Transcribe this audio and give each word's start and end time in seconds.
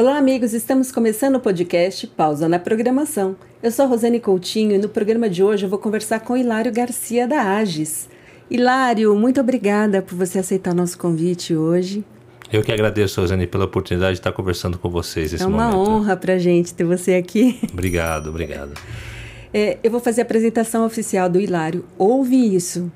Olá, 0.00 0.16
amigos. 0.16 0.54
Estamos 0.54 0.90
começando 0.90 1.34
o 1.34 1.40
podcast 1.40 2.06
Pausa 2.06 2.48
na 2.48 2.58
Programação. 2.58 3.36
Eu 3.62 3.70
sou 3.70 3.84
a 3.84 3.88
Rosane 3.88 4.18
Coutinho 4.18 4.74
e 4.74 4.78
no 4.78 4.88
programa 4.88 5.28
de 5.28 5.42
hoje 5.42 5.66
eu 5.66 5.68
vou 5.68 5.78
conversar 5.78 6.20
com 6.20 6.34
Hilário 6.34 6.72
Garcia 6.72 7.28
da 7.28 7.42
Agis. 7.58 8.08
Hilário, 8.50 9.14
muito 9.14 9.42
obrigada 9.42 10.00
por 10.00 10.16
você 10.16 10.38
aceitar 10.38 10.74
nosso 10.74 10.96
convite 10.96 11.54
hoje. 11.54 12.02
Eu 12.50 12.62
que 12.62 12.72
agradeço, 12.72 13.20
Rosane, 13.20 13.46
pela 13.46 13.66
oportunidade 13.66 14.14
de 14.14 14.20
estar 14.20 14.32
conversando 14.32 14.78
com 14.78 14.88
vocês 14.88 15.32
nesse 15.32 15.44
momento. 15.44 15.60
É 15.60 15.64
uma 15.66 15.76
momento. 15.76 15.90
honra 15.90 16.16
para 16.16 16.38
gente 16.38 16.72
ter 16.72 16.84
você 16.84 17.12
aqui. 17.16 17.60
Obrigado, 17.70 18.30
obrigado. 18.30 18.72
É, 19.52 19.76
eu 19.82 19.90
vou 19.90 20.00
fazer 20.00 20.22
a 20.22 20.24
apresentação 20.24 20.86
oficial 20.86 21.28
do 21.28 21.38
Hilário. 21.38 21.84
Ouve 21.98 22.56
isso. 22.56 22.90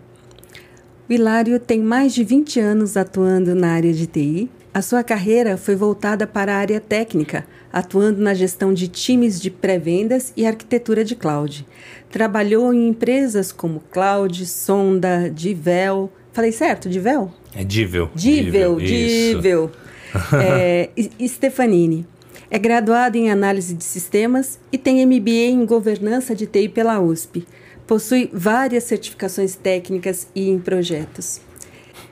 O 1.06 1.12
Hilário 1.12 1.60
tem 1.60 1.82
mais 1.82 2.14
de 2.14 2.24
20 2.24 2.60
anos 2.60 2.96
atuando 2.96 3.54
na 3.54 3.72
área 3.72 3.92
de 3.92 4.06
TI, 4.06 4.48
a 4.74 4.82
sua 4.82 5.04
carreira 5.04 5.56
foi 5.56 5.76
voltada 5.76 6.26
para 6.26 6.52
a 6.52 6.58
área 6.58 6.80
técnica, 6.80 7.46
atuando 7.72 8.20
na 8.20 8.34
gestão 8.34 8.74
de 8.74 8.88
times 8.88 9.40
de 9.40 9.48
pré-vendas 9.48 10.32
e 10.36 10.44
arquitetura 10.44 11.04
de 11.04 11.14
cloud. 11.14 11.64
Trabalhou 12.10 12.74
em 12.74 12.88
empresas 12.88 13.52
como 13.52 13.78
Cloud, 13.92 14.44
Sonda, 14.44 15.30
Divel. 15.30 16.10
Falei 16.32 16.50
certo, 16.50 16.88
Divel? 16.88 17.32
É 17.54 17.62
Divel. 17.62 18.10
Divel, 18.16 18.76
Divel. 18.76 19.70
é, 20.42 20.90
Stefanini. 21.24 22.04
É 22.50 22.58
graduado 22.58 23.16
em 23.16 23.30
análise 23.30 23.74
de 23.74 23.84
sistemas 23.84 24.58
e 24.72 24.78
tem 24.78 25.06
MBA 25.06 25.50
em 25.50 25.64
governança 25.64 26.34
de 26.34 26.46
TI 26.46 26.68
pela 26.68 26.98
USP. 27.00 27.46
Possui 27.86 28.28
várias 28.32 28.82
certificações 28.84 29.54
técnicas 29.54 30.26
e 30.34 30.48
em 30.48 30.58
projetos. 30.58 31.40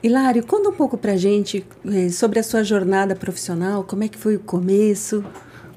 Hilário, 0.03 0.45
conta 0.45 0.67
um 0.67 0.73
pouco 0.73 0.97
pra 0.97 1.15
gente 1.15 1.65
eh, 1.85 2.09
sobre 2.09 2.37
a 2.37 2.43
sua 2.43 2.61
jornada 2.61 3.15
profissional, 3.15 3.85
como 3.85 4.03
é 4.03 4.09
que 4.09 4.17
foi 4.17 4.35
o 4.35 4.39
começo? 4.39 5.23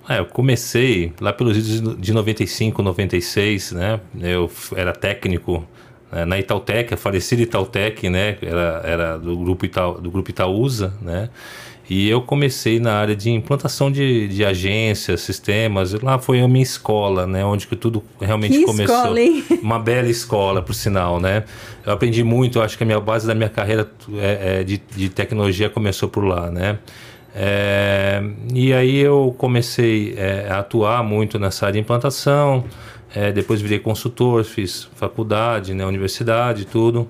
É, 0.08 0.19
eu 0.19 0.27
comecei 0.27 1.12
lá 1.20 1.32
pelos 1.32 1.56
idos 1.56 2.00
de 2.00 2.12
95, 2.12 2.82
96, 2.82 3.70
né? 3.70 4.00
Eu 4.20 4.50
era 4.74 4.92
técnico 4.92 5.64
né? 6.10 6.24
na 6.24 6.38
Itautec, 6.41 6.92
a 6.92 6.97
falecida 6.97 7.42
Itautec, 7.42 8.10
né? 8.10 8.36
Era, 8.42 8.82
era 8.84 9.16
do 9.16 9.36
grupo 9.36 9.64
Ita, 9.64 9.92
do 9.92 10.10
grupo 10.10 10.28
Itaúsa, 10.28 10.92
né? 11.00 11.30
E 11.88 12.08
eu 12.08 12.20
comecei 12.20 12.80
na 12.80 12.94
área 12.94 13.14
de 13.14 13.30
implantação 13.30 13.92
de, 13.92 14.26
de 14.26 14.44
agências, 14.44 15.20
sistemas. 15.20 15.92
Lá 15.94 16.18
foi 16.18 16.40
a 16.40 16.48
minha 16.48 16.62
escola, 16.62 17.26
né? 17.26 17.44
Onde 17.44 17.66
que 17.66 17.76
tudo 17.76 18.02
realmente 18.20 18.58
que 18.58 18.64
começou. 18.64 18.96
Escola, 18.96 19.20
hein? 19.20 19.44
Uma 19.62 19.78
bela 19.78 20.08
escola, 20.08 20.60
por 20.60 20.74
sinal, 20.74 21.20
né? 21.20 21.44
Eu 21.84 21.92
aprendi 21.92 22.24
muito. 22.24 22.60
Acho 22.60 22.76
que 22.76 22.82
a 22.82 22.86
minha 22.86 22.98
base 22.98 23.26
da 23.26 23.34
minha 23.34 23.48
carreira 23.48 23.88
é, 24.14 24.60
é, 24.60 24.64
de, 24.64 24.82
de 24.96 25.08
tecnologia 25.08 25.70
começou 25.70 26.08
por 26.08 26.24
lá, 26.24 26.50
né? 26.50 26.78
É, 27.38 28.22
e 28.52 28.72
aí 28.72 28.96
eu 28.96 29.34
comecei 29.38 30.14
é, 30.16 30.48
a 30.50 30.60
atuar 30.60 31.04
muito 31.04 31.38
nessa 31.38 31.66
área 31.66 31.74
de 31.74 31.80
implantação. 31.80 32.64
É, 33.14 33.30
depois 33.30 33.60
virei 33.60 33.78
consultor, 33.78 34.42
fiz 34.42 34.88
faculdade, 34.96 35.72
né, 35.72 35.86
universidade, 35.86 36.66
tudo. 36.66 37.08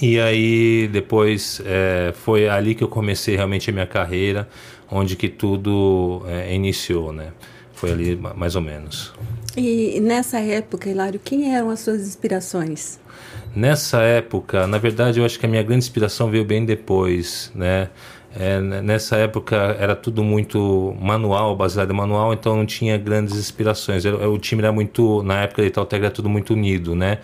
E 0.00 0.18
aí 0.20 0.88
depois 0.88 1.60
é, 1.64 2.12
foi 2.14 2.48
ali 2.48 2.74
que 2.74 2.82
eu 2.82 2.88
comecei 2.88 3.36
realmente 3.36 3.70
a 3.70 3.72
minha 3.72 3.86
carreira, 3.86 4.48
onde 4.90 5.16
que 5.16 5.28
tudo 5.28 6.22
é, 6.26 6.54
iniciou, 6.54 7.12
né? 7.12 7.28
Foi 7.74 7.90
ali 7.90 8.16
mais 8.16 8.54
ou 8.54 8.62
menos. 8.62 9.12
E 9.56 10.00
nessa 10.00 10.38
época, 10.38 10.88
Hilário, 10.88 11.20
quem 11.22 11.54
eram 11.54 11.68
as 11.68 11.80
suas 11.80 12.02
inspirações? 12.02 12.98
Nessa 13.54 14.00
época, 14.00 14.66
na 14.66 14.78
verdade, 14.78 15.18
eu 15.18 15.26
acho 15.26 15.38
que 15.38 15.44
a 15.44 15.48
minha 15.48 15.62
grande 15.62 15.84
inspiração 15.84 16.30
veio 16.30 16.44
bem 16.44 16.64
depois, 16.64 17.52
né? 17.54 17.90
É, 18.34 18.58
nessa 18.60 19.16
época 19.16 19.56
era 19.78 19.94
tudo 19.94 20.24
muito 20.24 20.96
manual, 20.98 21.54
baseado 21.54 21.90
em 21.90 21.96
manual, 21.96 22.32
então 22.32 22.56
não 22.56 22.64
tinha 22.64 22.96
grandes 22.96 23.36
inspirações. 23.36 24.04
O 24.06 24.38
time 24.38 24.62
era 24.62 24.72
muito, 24.72 25.22
na 25.22 25.42
época 25.42 25.60
da 25.60 25.68
Itautec 25.68 26.02
era 26.02 26.10
tudo 26.10 26.30
muito 26.30 26.54
unido, 26.54 26.94
né? 26.94 27.18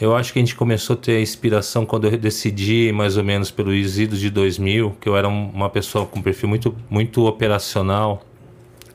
Eu 0.00 0.16
acho 0.16 0.32
que 0.32 0.38
a 0.40 0.42
gente 0.42 0.56
começou 0.56 0.94
a 0.94 0.96
ter 0.96 1.16
a 1.16 1.20
inspiração 1.20 1.86
quando 1.86 2.06
eu 2.08 2.18
decidi, 2.18 2.90
mais 2.92 3.16
ou 3.16 3.22
menos 3.22 3.50
pelos 3.50 3.98
idos 3.98 4.18
de 4.18 4.28
2000, 4.28 4.96
que 5.00 5.08
eu 5.08 5.16
era 5.16 5.28
uma 5.28 5.70
pessoa 5.70 6.04
com 6.04 6.18
um 6.18 6.22
perfil 6.22 6.48
muito, 6.48 6.74
muito 6.90 7.24
operacional 7.26 8.22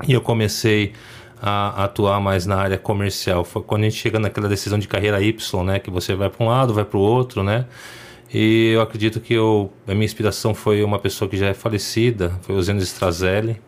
e 0.05 0.13
eu 0.13 0.21
comecei 0.21 0.91
a, 1.41 1.85
atuar 1.85 2.19
mais 2.19 2.45
na 2.45 2.57
área 2.57 2.77
comercial. 2.77 3.45
Foi 3.45 3.61
quando 3.61 3.83
a 3.83 3.89
gente 3.89 3.97
chega 3.97 4.19
naquela 4.19 4.49
decisão 4.49 4.77
de 4.77 4.87
carreira 4.87 5.21
Y, 5.21 5.63
né? 5.63 5.79
Que 5.79 5.89
você 5.89 6.15
vai 6.15 6.29
para 6.29 6.45
um 6.45 6.49
lado, 6.49 6.73
vai 6.73 6.83
para 6.83 6.97
o 6.97 7.01
outro, 7.01 7.43
né? 7.43 7.65
E 8.33 8.71
eu 8.73 8.81
acredito 8.81 9.19
que 9.19 9.33
eu, 9.33 9.71
a 9.87 9.93
minha 9.93 10.05
inspiração 10.05 10.53
foi 10.53 10.83
uma 10.83 10.99
pessoa 10.99 11.27
que 11.29 11.37
já 11.37 11.47
é 11.47 11.53
falecida, 11.53 12.37
foi 12.41 12.55
o 12.55 12.61
Zeno 12.61 12.79
Strazelli, 12.81 13.59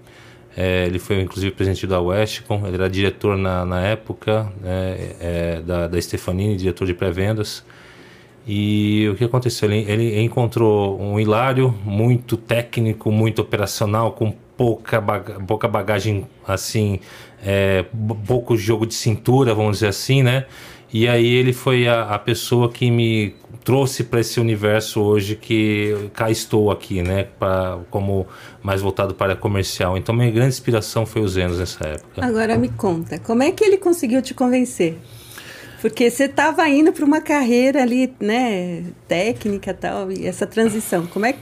é, 0.55 0.85
ele 0.85 0.99
foi 0.99 1.21
inclusive 1.21 1.51
presidente 1.53 1.87
da 1.87 1.99
Westcom, 2.01 2.65
ele 2.67 2.75
era 2.75 2.89
diretor 2.89 3.37
na, 3.37 3.65
na 3.65 3.81
época 3.81 4.51
né, 4.61 5.13
é, 5.19 5.61
da, 5.61 5.87
da 5.87 6.01
Stefanini, 6.01 6.57
diretor 6.57 6.85
de 6.85 6.93
pré-vendas. 6.93 7.63
E 8.45 9.07
o 9.11 9.15
que 9.15 9.23
aconteceu? 9.23 9.71
Ele, 9.71 9.89
ele, 9.89 10.21
encontrou 10.21 10.99
um 10.99 11.19
Hilário 11.19 11.73
muito 11.85 12.35
técnico, 12.35 13.11
muito 13.11 13.39
operacional, 13.41 14.13
com 14.13 14.33
pouca, 14.57 14.99
baga 14.99 15.39
pouca 15.39 15.67
bagagem, 15.67 16.25
assim, 16.47 16.99
é, 17.45 17.85
pouco 18.25 18.57
jogo 18.57 18.87
de 18.87 18.95
cintura, 18.95 19.53
vamos 19.53 19.77
dizer 19.77 19.87
assim, 19.87 20.23
né? 20.23 20.45
E 20.91 21.07
aí 21.07 21.25
ele 21.25 21.53
foi 21.53 21.87
a, 21.87 22.03
a 22.03 22.19
pessoa 22.19 22.69
que 22.69 22.89
me 22.89 23.35
trouxe 23.63 24.03
para 24.03 24.19
esse 24.19 24.39
universo 24.39 25.01
hoje 25.01 25.35
que 25.35 26.09
cá 26.13 26.29
estou 26.29 26.71
aqui, 26.71 27.01
né? 27.01 27.27
Pra, 27.39 27.79
como 27.89 28.27
mais 28.61 28.81
voltado 28.81 29.13
para 29.13 29.35
comercial. 29.35 29.97
Então 29.97 30.13
minha 30.13 30.31
grande 30.31 30.49
inspiração 30.49 31.05
foi 31.05 31.21
o 31.21 31.27
Zenos 31.27 31.59
nessa 31.59 31.87
época. 31.87 32.25
Agora 32.25 32.57
me 32.57 32.69
conta, 32.69 33.19
como 33.19 33.43
é 33.43 33.51
que 33.51 33.63
ele 33.63 33.77
conseguiu 33.77 34.21
te 34.21 34.33
convencer? 34.33 34.97
Porque 35.81 36.11
você 36.11 36.25
estava 36.25 36.67
indo 36.69 36.93
para 36.93 37.03
uma 37.03 37.21
carreira 37.21 37.81
ali, 37.81 38.13
né, 38.19 38.83
técnica 39.07 39.73
tal, 39.73 40.11
e 40.11 40.27
essa 40.27 40.45
transição. 40.45 41.07
Como 41.07 41.25
é 41.25 41.33
que, 41.33 41.39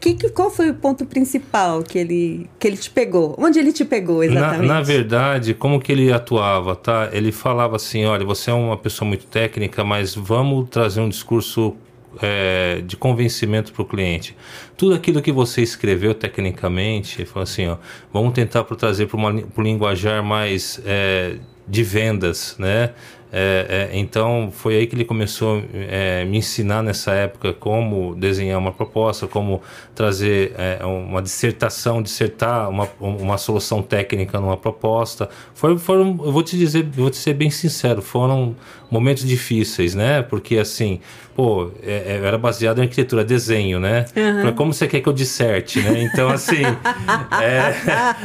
que, 0.00 0.28
qual 0.30 0.50
foi 0.50 0.70
o 0.70 0.74
ponto 0.74 1.04
principal 1.06 1.82
que 1.82 1.98
ele, 1.98 2.50
que 2.58 2.68
ele 2.68 2.76
te 2.76 2.90
pegou? 2.90 3.34
Onde 3.38 3.58
ele 3.58 3.72
te 3.72 3.84
pegou 3.84 4.22
exatamente? 4.22 4.68
Na, 4.68 4.74
na, 4.74 4.82
verdade, 4.82 5.54
como 5.54 5.80
que 5.80 5.92
ele 5.92 6.12
atuava, 6.12 6.76
tá? 6.76 7.08
Ele 7.12 7.32
falava 7.32 7.76
assim, 7.76 8.04
olha, 8.04 8.24
você 8.24 8.50
é 8.50 8.54
uma 8.54 8.76
pessoa 8.76 9.08
muito 9.08 9.26
técnica, 9.26 9.82
mas 9.82 10.14
vamos 10.14 10.68
trazer 10.68 11.00
um 11.00 11.08
discurso 11.08 11.74
é, 12.20 12.82
de 12.86 12.96
convencimento 12.96 13.72
para 13.72 13.82
o 13.82 13.84
cliente. 13.84 14.36
Tudo 14.76 14.94
aquilo 14.94 15.20
que 15.20 15.32
você 15.32 15.62
escreveu 15.62 16.14
tecnicamente, 16.14 17.20
ele 17.20 17.26
falou 17.26 17.42
assim, 17.42 17.66
ó, 17.66 17.76
vamos 18.12 18.32
tentar 18.32 18.64
trazer 18.64 19.06
para 19.06 19.18
o 19.18 19.62
linguajar 19.62 20.22
mais 20.22 20.80
é, 20.84 21.36
de 21.66 21.82
vendas, 21.82 22.56
né? 22.58 22.92
É, 23.38 23.90
é, 23.92 23.98
então 23.98 24.50
foi 24.50 24.76
aí 24.76 24.86
que 24.86 24.94
ele 24.94 25.04
começou 25.04 25.58
a 25.58 25.62
é, 25.74 26.24
me 26.24 26.38
ensinar 26.38 26.82
nessa 26.82 27.12
época 27.12 27.52
como 27.52 28.14
desenhar 28.14 28.58
uma 28.58 28.72
proposta, 28.72 29.26
como 29.26 29.60
trazer 29.94 30.54
é, 30.56 30.82
uma 30.86 31.20
dissertação, 31.20 32.00
dissertar 32.00 32.70
uma, 32.70 32.88
uma 32.98 33.36
solução 33.36 33.82
técnica 33.82 34.40
numa 34.40 34.56
proposta. 34.56 35.28
Foi, 35.54 35.76
foram, 35.76 36.18
eu 36.24 36.32
vou 36.32 36.42
te 36.42 36.56
dizer, 36.56 36.82
vou 36.84 37.10
te 37.10 37.18
ser 37.18 37.34
bem 37.34 37.50
sincero, 37.50 38.00
foram 38.00 38.56
momentos 38.90 39.24
difíceis, 39.24 39.94
né? 39.94 40.22
Porque 40.22 40.56
assim, 40.56 41.00
pô, 41.34 41.70
é, 41.82 42.18
é, 42.20 42.20
era 42.24 42.38
baseado 42.38 42.78
em 42.78 42.82
arquitetura, 42.82 43.24
desenho, 43.24 43.78
né? 43.78 44.06
Uhum. 44.16 44.52
Como 44.54 44.72
você 44.72 44.86
quer 44.86 45.00
que 45.00 45.08
eu 45.08 45.12
disserte, 45.12 45.80
né? 45.80 46.02
Então, 46.02 46.28
assim, 46.28 46.62
é, 47.42 47.74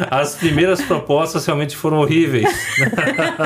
as 0.10 0.36
primeiras 0.36 0.82
propostas 0.82 1.46
realmente 1.46 1.76
foram 1.76 1.98
horríveis. 1.98 2.48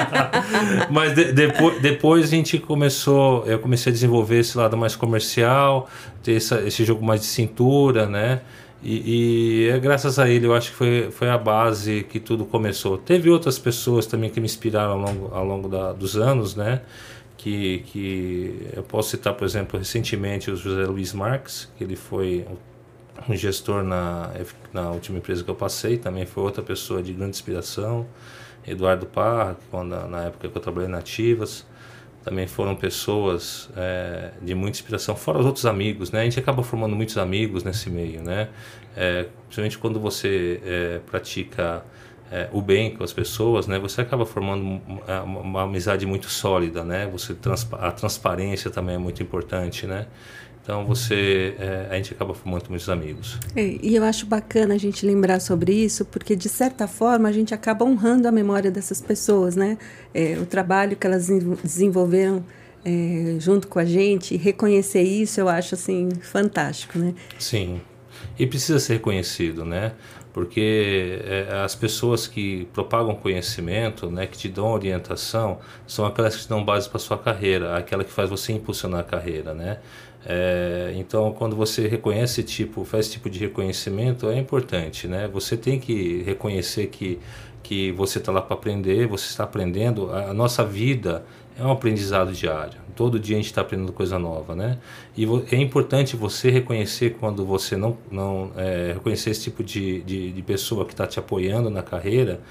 Mas 0.90 1.14
de, 1.16 1.32
depois, 1.56 1.82
depois 1.82 2.26
a 2.26 2.28
gente 2.28 2.60
começou, 2.60 3.46
eu 3.46 3.60
comecei 3.60 3.90
a 3.90 3.94
desenvolver 3.94 4.40
esse 4.40 4.58
lado 4.58 4.76
mais 4.76 4.96
comercial, 4.96 5.90
ter 6.22 6.36
essa, 6.36 6.62
esse 6.62 6.84
jogo 6.84 7.04
mais 7.06 7.22
de 7.22 7.28
cintura, 7.28 8.06
né? 8.08 8.42
E, 8.84 9.64
e, 9.66 9.70
é 9.70 9.80
graças 9.80 10.20
a 10.20 10.30
ele, 10.30 10.46
eu 10.46 10.54
acho 10.54 10.72
que 10.72 10.76
foi, 10.76 11.10
foi 11.12 11.30
a 11.30 11.38
base 11.38 12.04
que 12.04 12.20
tudo 12.20 12.46
começou. 12.46 12.98
Teve 12.98 13.30
outras 13.30 13.58
pessoas 13.58 14.06
também 14.06 14.30
que 14.30 14.40
me 14.40 14.46
inspiraram 14.46 14.92
ao 14.92 15.00
longo, 15.00 15.34
ao 15.34 15.46
longo 15.46 15.70
da, 15.70 15.94
dos 15.94 16.18
anos, 16.18 16.56
né? 16.56 16.82
Que, 17.38 17.80
que 17.88 18.68
eu 18.74 18.84
posso 18.84 19.12
citar, 19.12 19.34
por 19.34 19.46
exemplo, 19.46 19.80
recentemente 19.80 20.52
o 20.52 20.56
José 20.56 20.86
Luiz 20.86 21.14
Marques, 21.14 21.72
que 21.78 21.84
ele 21.84 21.96
foi 21.96 22.46
um 23.30 23.36
gestor 23.36 23.84
na, 23.84 24.30
na 24.74 24.92
última 24.92 25.18
empresa 25.18 25.44
que 25.44 25.50
eu 25.50 25.56
passei, 25.56 25.98
também 25.98 26.26
foi 26.26 26.44
outra 26.44 26.62
pessoa 26.62 27.02
de 27.02 27.14
grande 27.14 27.32
inspiração. 27.32 28.06
Eduardo 28.68 29.06
Parra, 29.06 29.58
quando, 29.70 29.96
na 30.08 30.24
época 30.24 30.48
que 30.48 30.58
eu 30.58 30.62
trabalhei 30.62 30.90
na 30.90 31.02
também 32.24 32.48
foram 32.48 32.76
pessoas 32.76 33.70
é, 33.78 34.32
de 34.42 34.56
muita 34.56 34.80
inspiração, 34.80 35.16
fora 35.16 35.38
os 35.38 35.46
outros 35.46 35.68
amigos, 35.68 36.10
né? 36.10 36.22
A 36.22 36.24
gente 36.24 36.40
acaba 36.40 36.64
formando 36.64 36.96
muitos 36.96 37.20
amigos 37.20 37.64
nesse 37.64 37.88
meio, 37.88 38.24
né? 38.24 38.50
É, 38.98 39.28
principalmente 39.44 39.78
quando 39.78 40.00
você 40.00 40.60
é, 40.66 41.00
pratica 41.06 41.86
é, 42.32 42.50
o 42.52 42.62
bem 42.64 42.96
com 42.96 43.04
as 43.04 43.14
pessoas, 43.14 43.68
né? 43.68 43.78
Você 43.78 44.02
acaba 44.02 44.26
formando 44.26 44.82
uma, 44.88 45.22
uma 45.22 45.62
amizade 45.62 46.08
muito 46.08 46.28
sólida, 46.28 46.84
né? 46.84 47.06
Você 47.12 47.36
a 47.74 47.92
transparência 47.92 48.72
também 48.72 48.96
é 48.96 48.98
muito 48.98 49.22
importante, 49.22 49.86
né? 49.86 50.08
Então 50.66 50.84
você, 50.84 51.54
é, 51.60 51.88
a 51.92 51.96
gente 51.96 52.12
acaba 52.12 52.34
formando 52.34 52.70
muitos 52.70 52.90
amigos. 52.90 53.38
É, 53.56 53.78
e 53.84 53.96
eu 53.96 54.04
acho 54.04 54.26
bacana 54.26 54.74
a 54.74 54.78
gente 54.80 55.06
lembrar 55.06 55.40
sobre 55.40 55.72
isso, 55.72 56.04
porque 56.06 56.36
de 56.36 56.50
certa 56.50 56.88
forma 56.88 57.30
a 57.30 57.32
gente 57.32 57.54
acaba 57.54 57.86
honrando 57.86 58.28
a 58.28 58.32
memória 58.32 58.72
dessas 58.72 59.00
pessoas, 59.00 59.56
né? 59.56 59.78
É, 60.12 60.36
o 60.42 60.46
trabalho 60.48 60.98
que 60.98 61.06
elas 61.06 61.28
desenvolveram 61.64 62.44
é, 62.84 63.36
junto 63.38 63.68
com 63.68 63.78
a 63.78 63.86
gente, 63.86 64.36
reconhecer 64.38 65.04
isso 65.04 65.40
eu 65.40 65.48
acho 65.48 65.76
assim 65.76 66.10
fantástico, 66.20 66.98
né? 66.98 67.14
Sim, 67.38 67.80
e 68.40 68.48
precisa 68.48 68.80
ser 68.80 68.94
reconhecido, 68.94 69.64
né? 69.64 69.92
Porque 70.34 71.22
é, 71.24 71.62
as 71.64 71.76
pessoas 71.76 72.28
que 72.28 72.68
propagam 72.74 73.16
conhecimento, 73.16 74.12
né, 74.12 74.28
que 74.28 74.38
te 74.38 74.50
dão 74.50 74.66
orientação, 74.66 75.60
são 75.88 76.06
aquelas 76.06 76.36
que 76.36 76.42
te 76.42 76.50
dão 76.50 76.66
base 76.66 76.90
para 76.90 77.00
sua 77.00 77.18
carreira, 77.18 77.78
aquela 77.78 78.04
que 78.04 78.12
faz 78.12 78.30
você 78.30 78.52
impulsionar 78.52 79.00
a 79.00 79.04
carreira, 79.04 79.54
né? 79.54 79.78
É, 80.26 80.92
então, 80.96 81.32
quando 81.34 81.56
você 81.56 81.88
reconhece 81.88 82.42
tipo, 82.42 82.84
faz 82.84 83.06
esse 83.06 83.14
tipo 83.14 83.30
de 83.30 83.40
reconhecimento, 83.40 84.28
é 84.30 84.40
importante, 84.40 85.08
né? 85.08 85.30
Você 85.32 85.56
tem 85.56 85.80
que 85.80 86.24
reconhecer 86.24 86.88
que, 86.88 87.20
que 87.62 87.92
você 87.92 88.18
está 88.18 88.32
lá 88.32 88.42
para 88.42 88.56
aprender, 88.56 89.08
você 89.08 89.28
está 89.28 89.44
aprendendo. 89.44 90.12
A, 90.12 90.32
a, 90.32 90.34
nossa 90.34 90.66
vida 90.66 91.24
é 91.60 91.64
um 91.64 91.72
aprendizado 91.72 92.32
diário. 92.34 92.80
Todo 92.96 93.20
dia 93.20 93.36
a 93.36 93.40
gente 93.40 93.48
está 93.48 93.62
aprendendo 93.62 93.94
coisa 93.94 94.18
nova, 94.18 94.56
né? 94.56 94.80
E 95.16 95.26
é 95.52 95.58
importante 95.58 96.16
você 96.16 96.50
reconhecer 96.50 97.18
quando 97.20 97.46
você 97.46 97.78
não, 97.78 97.96
não 98.10 98.52
é, 98.58 98.94
reconhecer 98.94 99.30
esse 99.30 99.44
tipo 99.44 99.64
de, 99.64 100.02
de, 100.02 100.32
de 100.32 100.42
pessoa 100.42 100.86
que 100.86 100.94
está 100.94 101.06
te 101.06 101.20
apoiando 101.20 101.70
na 101.70 101.84
carreira, 101.84 102.42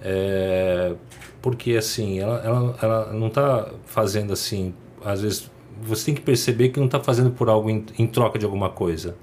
é, 0.00 0.94
porque 1.42 1.72
assim, 1.72 2.20
ela, 2.20 2.40
ela, 2.44 2.76
ela 2.80 3.12
não 3.12 3.26
está 3.26 3.70
fazendo 3.86 4.32
assim, 4.32 4.72
às 5.04 5.22
vezes 5.22 5.50
você 5.84 6.06
tem 6.06 6.14
que 6.14 6.20
perceber 6.20 6.70
que 6.70 6.78
não 6.78 6.86
está 6.86 7.00
fazendo 7.00 7.30
por 7.30 7.48
algo 7.48 7.70
em, 7.70 7.84
em, 7.98 8.06
troca 8.06 8.38
de 8.38 8.44
alguma 8.44 8.70
coisa. 8.70 9.16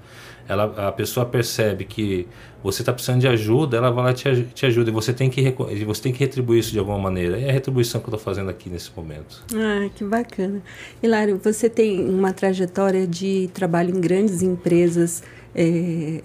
Ela, 0.48 0.88
a 0.88 0.92
pessoa 0.92 1.24
percebe 1.24 1.84
que 1.84 2.26
você 2.62 2.82
está 2.82 2.92
precisando 2.92 3.20
de 3.20 3.28
ajuda, 3.28 3.76
ela 3.76 3.90
vai 3.90 4.04
lá 4.04 4.12
te, 4.12 4.44
te 4.54 4.66
ajuda 4.66 4.90
e 4.90 4.92
você 4.92 5.12
tem 5.12 5.30
que 5.30 5.54
você 5.84 6.02
tem 6.02 6.12
que 6.12 6.18
retribuir 6.18 6.60
isso 6.60 6.72
de 6.72 6.78
alguma 6.78 6.98
maneira. 6.98 7.40
É 7.40 7.48
a 7.48 7.52
retribuição 7.52 8.00
que 8.00 8.08
eu 8.08 8.14
estou 8.14 8.20
fazendo 8.20 8.50
aqui 8.50 8.68
nesse 8.68 8.90
momento. 8.96 9.44
Ah, 9.54 9.88
que 9.94 10.04
bacana. 10.04 10.60
Hilário, 11.02 11.40
você 11.42 11.68
tem 11.68 12.08
uma 12.08 12.32
trajetória 12.32 13.06
de 13.06 13.50
trabalho 13.54 13.96
em 13.96 14.00
grandes 14.00 14.42
empresas 14.42 15.22
é, 15.54 16.22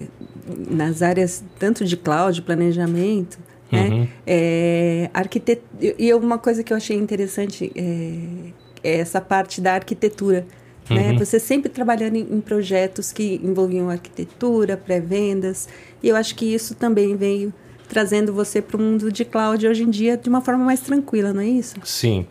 nas 0.68 1.00
áreas 1.00 1.44
tanto 1.58 1.84
de 1.84 1.96
cloud, 1.96 2.42
planejamento, 2.42 3.38
né? 3.70 3.88
Uhum. 3.88 4.08
É, 4.26 5.10
arquitet... 5.12 5.62
E 5.80 6.12
uma 6.14 6.38
coisa 6.38 6.62
que 6.62 6.72
eu 6.72 6.76
achei 6.76 6.96
interessante 6.96 7.70
é 7.74 8.52
essa 8.82 9.20
parte 9.20 9.60
da 9.60 9.74
arquitetura. 9.74 10.46
Né? 10.90 11.10
Uhum. 11.10 11.18
Você 11.18 11.38
sempre 11.38 11.68
trabalhando 11.68 12.16
em, 12.16 12.26
em 12.30 12.40
projetos 12.40 13.12
que 13.12 13.40
envolviam 13.42 13.90
arquitetura, 13.90 14.76
pré-vendas. 14.76 15.68
E 16.02 16.08
eu 16.08 16.16
acho 16.16 16.34
que 16.34 16.46
isso 16.46 16.74
também 16.74 17.16
veio 17.16 17.52
trazendo 17.88 18.32
você 18.32 18.60
para 18.60 18.76
o 18.76 18.80
mundo 18.80 19.10
de 19.10 19.24
cloud 19.24 19.66
hoje 19.66 19.82
em 19.82 19.90
dia 19.90 20.16
de 20.16 20.28
uma 20.28 20.40
forma 20.40 20.64
mais 20.64 20.80
tranquila, 20.80 21.32
não 21.32 21.40
é 21.40 21.48
isso? 21.48 21.76
Sim. 21.84 22.26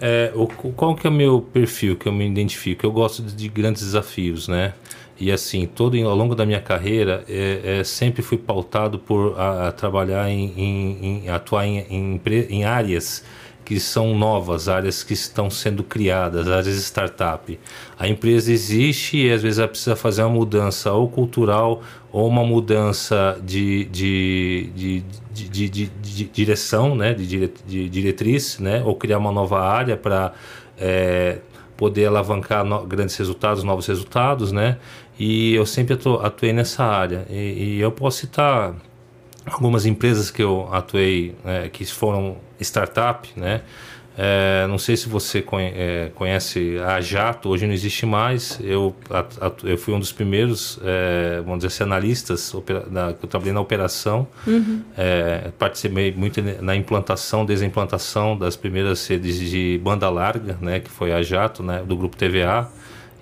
É, 0.00 0.32
o, 0.34 0.46
qual 0.46 0.94
que 0.96 1.06
é 1.06 1.10
o 1.10 1.12
meu 1.12 1.40
perfil 1.40 1.96
que 1.96 2.06
eu 2.06 2.12
me 2.12 2.26
identifico? 2.28 2.84
Eu 2.84 2.92
gosto 2.92 3.22
de, 3.22 3.34
de 3.34 3.48
grandes 3.48 3.82
desafios, 3.82 4.48
né? 4.48 4.74
E 5.18 5.30
assim, 5.30 5.66
todo 5.66 5.96
ao 5.96 6.16
longo 6.16 6.34
da 6.34 6.44
minha 6.44 6.60
carreira, 6.60 7.24
é, 7.28 7.78
é 7.78 7.84
sempre 7.84 8.20
fui 8.20 8.36
pautado 8.36 8.98
por 8.98 9.38
a, 9.38 9.68
a 9.68 9.72
trabalhar 9.72 10.28
em, 10.28 10.52
em, 10.56 11.24
em 11.24 11.28
atuar 11.28 11.66
em, 11.66 12.20
em 12.50 12.64
áreas 12.64 13.22
que 13.64 13.80
são 13.80 14.16
novas, 14.16 14.68
áreas 14.68 15.02
que 15.02 15.14
estão 15.14 15.48
sendo 15.48 15.82
criadas, 15.82 16.48
áreas 16.48 16.76
startup. 16.76 17.58
A 17.98 18.06
empresa 18.06 18.52
existe 18.52 19.16
e 19.16 19.32
às 19.32 19.42
vezes 19.42 19.58
ela 19.58 19.68
precisa 19.68 19.96
fazer 19.96 20.22
uma 20.22 20.30
mudança 20.34 20.92
ou 20.92 21.08
cultural 21.08 21.82
ou 22.12 22.28
uma 22.28 22.44
mudança 22.44 23.38
de, 23.42 23.86
de, 23.86 24.70
de, 24.74 25.04
de, 25.32 25.68
de, 25.68 25.86
de 25.86 26.24
direção, 26.24 26.94
né? 26.94 27.14
de, 27.14 27.26
dire, 27.26 27.54
de 27.66 27.88
diretriz, 27.88 28.58
né? 28.58 28.82
ou 28.84 28.94
criar 28.94 29.18
uma 29.18 29.32
nova 29.32 29.60
área 29.60 29.96
para 29.96 30.32
é, 30.78 31.38
poder 31.76 32.06
alavancar 32.06 32.64
no, 32.64 32.84
grandes 32.84 33.16
resultados, 33.16 33.64
novos 33.64 33.86
resultados. 33.86 34.52
Né? 34.52 34.76
E 35.18 35.54
eu 35.54 35.64
sempre 35.64 35.98
atuei 36.22 36.52
nessa 36.52 36.84
área. 36.84 37.26
E, 37.30 37.76
e 37.76 37.80
eu 37.80 37.90
posso 37.90 38.18
citar 38.18 38.74
algumas 39.46 39.86
empresas 39.86 40.30
que 40.30 40.42
eu 40.42 40.68
atuei, 40.72 41.34
é, 41.44 41.68
que 41.68 41.84
foram 41.84 42.36
startup, 42.60 43.28
né? 43.36 43.62
É, 44.16 44.64
não 44.68 44.78
sei 44.78 44.96
se 44.96 45.08
você 45.08 45.44
é, 45.74 46.10
conhece 46.14 46.78
a 46.78 47.00
Jato, 47.00 47.48
hoje 47.48 47.66
não 47.66 47.74
existe 47.74 48.06
mais. 48.06 48.60
Eu, 48.62 48.94
eu 49.64 49.76
fui 49.76 49.92
um 49.92 49.98
dos 49.98 50.12
primeiros, 50.12 50.78
é, 50.84 51.40
vamos 51.40 51.58
dizer 51.58 51.66
assim, 51.68 51.82
analistas 51.82 52.52
que 52.52 52.72
eu 52.72 53.28
trabalhei 53.28 53.52
na 53.52 53.60
operação. 53.60 54.26
Uhum. 54.46 54.82
É, 54.96 55.50
participei 55.58 56.12
muito 56.12 56.40
na 56.62 56.76
implantação, 56.76 57.44
desimplantação 57.44 58.38
das 58.38 58.54
primeiras 58.54 59.04
redes 59.06 59.36
de 59.38 59.80
banda 59.82 60.08
larga, 60.08 60.56
né, 60.60 60.78
que 60.78 60.90
foi 60.90 61.12
a 61.12 61.20
Jato, 61.20 61.62
né, 61.62 61.82
do 61.84 61.96
grupo 61.96 62.16
TVA. 62.16 62.68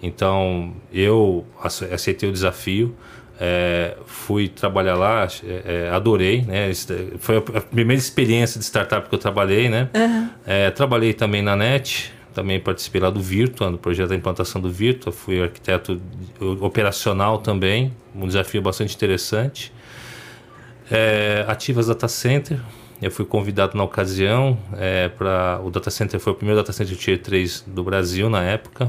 Então 0.03 0.75
eu 0.93 1.47
aceitei 1.91 2.29
o 2.29 2.33
desafio. 2.33 2.95
É, 3.41 3.97
fui 4.07 4.49
trabalhar 4.49 4.95
lá, 4.95 5.27
é, 5.45 5.87
é 5.87 5.91
adorei, 5.91 6.43
né? 6.43 6.71
Foi 7.19 7.39
a 7.39 7.61
primeira 7.61 8.01
experiência 8.01 8.59
de 8.59 8.65
startup 8.65 9.09
que 9.09 9.15
eu 9.15 9.19
trabalhei, 9.19 9.69
né? 9.69 9.89
Uhum. 9.95 10.29
É, 10.47 10.71
trabalhei 10.71 11.13
também 11.13 11.43
na 11.43 11.57
NET, 11.57 12.13
também 12.35 12.61
participei 12.61 13.01
lá 13.01 13.11
do 13.11 13.21
Virtua, 13.21 13.71
no 13.71 13.79
projeto 13.79 14.11
da 14.11 14.15
implantação 14.15 14.61
do 14.61 14.71
Virtua, 14.71 15.13
fui 15.13 15.43
arquiteto 15.43 16.01
operacional 16.61 17.39
também, 17.39 17.93
um 18.15 18.27
desafio 18.27 18.63
bastante 18.63 18.95
interessante. 18.95 19.73
É, 20.91 21.45
Ativas 21.49 21.87
Data 21.87 22.09
Center, 22.09 22.61
eu 23.01 23.11
fui 23.11 23.25
convidado 23.25 23.77
na 23.77 23.83
ocasião 23.83 24.57
é, 24.79 25.09
para 25.09 25.61
o 25.65 25.71
data 25.71 25.91
center 25.91 26.21
foi 26.21 26.33
o 26.33 26.37
primeiro 26.37 26.61
data 26.61 26.73
center 26.73 26.97
Tier 26.97 27.21
3 27.21 27.65
do 27.67 27.83
Brasil 27.83 28.31
na 28.31 28.43
época 28.43 28.89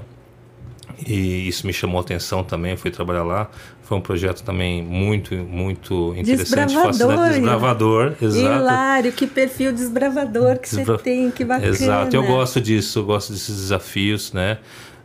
e 1.08 1.48
isso 1.48 1.66
me 1.66 1.74
chamou 1.74 1.98
a 1.98 2.02
atenção 2.02 2.44
também, 2.44 2.78
fui 2.78 2.92
trabalhar 2.92 3.24
lá. 3.24 3.50
Foi 3.84 3.98
um 3.98 4.02
projeto 4.02 4.44
também 4.44 4.82
muito, 4.82 5.36
muito 5.36 6.16
interessante, 6.18 6.74
desbravador, 6.74 7.30
desbravador, 7.30 8.14
exato. 8.22 8.46
Hilário, 8.46 9.12
que 9.12 9.28
perfil 9.28 9.74
desbravador 9.74 10.58
que 10.58 10.74
Desbra... 10.74 10.98
você 10.98 11.04
tem, 11.04 11.30
que 11.30 11.44
bacana. 11.44 11.68
Exato, 11.68 12.16
eu 12.16 12.24
gosto 12.24 12.62
disso, 12.62 13.00
eu 13.00 13.06
gosto 13.06 13.34
desses 13.34 13.56
desafios, 13.56 14.32
né? 14.32 14.58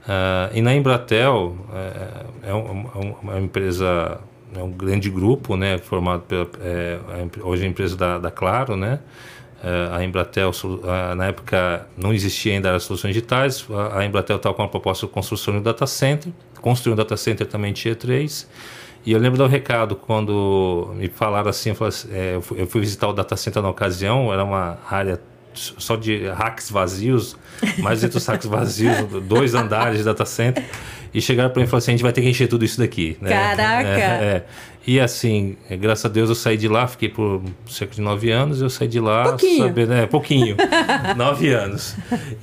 Uh, 0.05 0.57
e 0.57 0.63
na 0.63 0.75
Embratel, 0.75 1.57
é, 1.75 2.51
é, 2.51 2.55
uma, 2.55 2.91
é 2.95 2.99
uma 3.23 3.41
empresa, 3.41 4.21
é 4.55 4.63
um 4.63 4.71
grande 4.71 5.11
grupo, 5.11 5.57
né? 5.57 5.77
Formado 5.79 6.23
pela, 6.23 6.49
é, 6.61 6.99
hoje 7.43 7.65
é 7.65 7.67
a 7.67 7.69
empresa 7.69 7.97
da, 7.97 8.19
da 8.19 8.31
Claro, 8.31 8.77
né? 8.77 9.01
Eh, 9.63 9.89
a 9.91 10.05
Embratel, 10.05 10.53
na 11.17 11.27
época 11.27 11.85
não 11.97 12.13
existia 12.15 12.53
ainda 12.53 12.77
as 12.77 12.85
soluções 12.85 13.13
digitais, 13.13 13.67
a 13.93 14.05
Embratel 14.05 14.37
estava 14.37 14.55
com 14.55 14.63
uma 14.63 14.69
proposta 14.69 15.05
de 15.05 15.13
construção 15.13 15.53
de 15.55 15.61
um 15.61 15.63
data 15.63 15.85
center, 15.85 16.33
construiu 16.61 16.95
um 16.95 16.97
data 16.97 17.17
center 17.17 17.47
também 17.47 17.73
Tier 17.73 17.97
3, 17.97 18.49
e 19.07 19.13
eu 19.13 19.19
lembro 19.19 19.39
do 19.39 19.47
recado 19.47 19.97
quando 19.97 20.93
me 20.97 21.09
falaram 21.09 21.49
assim, 21.49 21.71
eu, 21.79 21.87
assim, 21.87 22.09
é, 22.13 22.37
eu 22.37 22.67
fui 22.67 22.81
visitar 22.81 23.09
o 23.09 23.13
data 23.13 23.37
center 23.37 23.63
na 23.63 23.71
ocasião, 23.71 24.33
era 24.33 24.45
uma 24.45 24.79
área 24.91 25.21
só 25.55 25.97
de 25.97 26.29
racks 26.29 26.71
vazios, 26.71 27.37
mais 27.79 28.05
entre 28.05 28.19
os 28.19 28.27
racks 28.27 28.47
vazios, 28.47 28.97
dois 29.25 29.55
andares 29.55 29.99
de 29.99 30.05
data 30.05 30.25
center. 30.25 30.65
E 31.13 31.21
chegaram 31.21 31.51
para 31.51 31.61
mim 31.61 31.65
e 31.65 31.69
falaram 31.69 31.79
assim: 31.79 31.91
a 31.91 31.95
gente 31.95 32.03
vai 32.03 32.13
ter 32.13 32.21
que 32.21 32.29
encher 32.29 32.49
tudo 32.49 32.65
isso 32.65 32.79
daqui. 32.79 33.17
Né? 33.21 33.31
Caraca! 33.31 33.89
É, 33.89 34.25
é. 34.25 34.45
E 34.89 34.99
assim, 34.99 35.55
graças 35.73 36.07
a 36.07 36.09
Deus 36.09 36.31
eu 36.31 36.35
saí 36.35 36.57
de 36.57 36.67
lá, 36.67 36.87
fiquei 36.87 37.11
por 37.11 37.43
cerca 37.69 37.95
de 37.95 38.01
nove 38.01 38.31
anos, 38.31 38.63
eu 38.63 38.71
saí 38.71 38.89
de 38.89 38.99
lá 38.99 39.25
pouquinho. 39.25 39.59
sabendo, 39.59 39.93
é, 39.93 40.07
pouquinho, 40.07 40.57
nove 41.15 41.51
anos. 41.53 41.95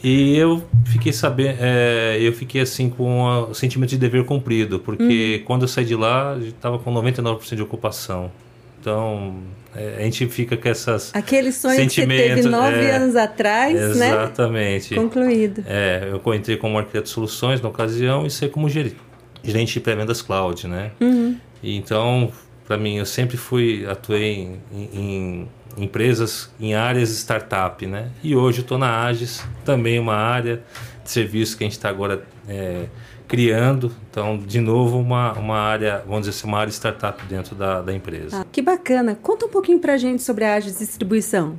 E 0.03 0.37
eu 0.37 0.63
fiquei 0.85 1.11
sabendo, 1.11 1.57
é, 1.59 2.19
eu 2.21 2.31
fiquei 2.31 2.61
assim 2.61 2.87
com 2.87 3.47
o 3.49 3.53
sentimento 3.55 3.89
de 3.89 3.97
dever 3.97 4.23
cumprido, 4.25 4.77
porque 4.77 5.39
hum. 5.41 5.45
quando 5.47 5.63
eu 5.63 5.67
saí 5.67 5.85
de 5.85 5.95
lá, 5.95 6.37
estava 6.39 6.77
com 6.77 6.93
99% 6.93 7.55
de 7.55 7.63
ocupação. 7.63 8.31
Então, 8.79 9.37
é, 9.75 9.95
a 9.97 10.03
gente 10.03 10.27
fica 10.27 10.55
com 10.55 10.69
essas 10.69 11.15
Aquele 11.15 11.51
sonho 11.51 11.77
que 11.77 11.95
você 11.95 12.05
teve 12.05 12.43
nove 12.43 12.77
é, 12.77 12.95
anos 12.95 13.15
atrás, 13.15 13.73
exatamente, 13.75 13.97
né? 13.97 14.23
Exatamente. 14.23 14.95
Concluído. 14.95 15.63
É, 15.65 16.11
eu 16.11 16.33
entrei 16.35 16.57
como 16.57 16.77
arquiteto 16.77 17.05
de 17.05 17.09
soluções 17.09 17.59
na 17.59 17.69
ocasião 17.69 18.23
e 18.23 18.29
sei 18.29 18.49
como 18.49 18.69
gerente, 18.69 18.97
gerente 19.43 19.73
de 19.73 19.79
pré-vendas 19.79 20.21
cloud, 20.21 20.67
né? 20.67 20.91
Uhum. 21.01 21.37
E 21.61 21.75
então, 21.75 22.31
para 22.65 22.77
mim, 22.77 22.97
eu 22.97 23.05
sempre 23.05 23.37
fui, 23.37 23.85
atuei 23.87 24.59
em, 24.71 24.89
em 24.93 25.47
empresas, 25.77 26.49
em 26.59 26.73
áreas 26.73 27.09
startup, 27.09 27.85
né? 27.85 28.09
E 28.23 28.35
hoje 28.35 28.59
eu 28.59 28.63
estou 28.63 28.77
na 28.77 29.03
Agis, 29.03 29.43
também 29.63 29.99
uma 29.99 30.15
área 30.15 30.63
de 31.03 31.11
serviço 31.11 31.57
que 31.57 31.63
a 31.63 31.67
gente 31.67 31.77
está 31.77 31.89
agora... 31.89 32.25
É, 32.47 32.85
criando, 33.27 33.91
então, 34.09 34.37
de 34.37 34.59
novo, 34.59 34.99
uma, 34.99 35.33
uma 35.33 35.57
área, 35.57 36.03
vamos 36.05 36.21
dizer 36.21 36.31
assim, 36.31 36.47
uma 36.47 36.59
área 36.59 36.71
startup 36.71 37.23
dentro 37.25 37.55
da, 37.55 37.81
da 37.81 37.93
empresa. 37.93 38.41
Ah, 38.41 38.45
que 38.51 38.61
bacana. 38.61 39.15
Conta 39.15 39.45
um 39.45 39.49
pouquinho 39.49 39.79
para 39.79 39.93
a 39.93 39.97
gente 39.97 40.21
sobre 40.21 40.45
a 40.45 40.53
Agis 40.53 40.79
Distribuição. 40.79 41.57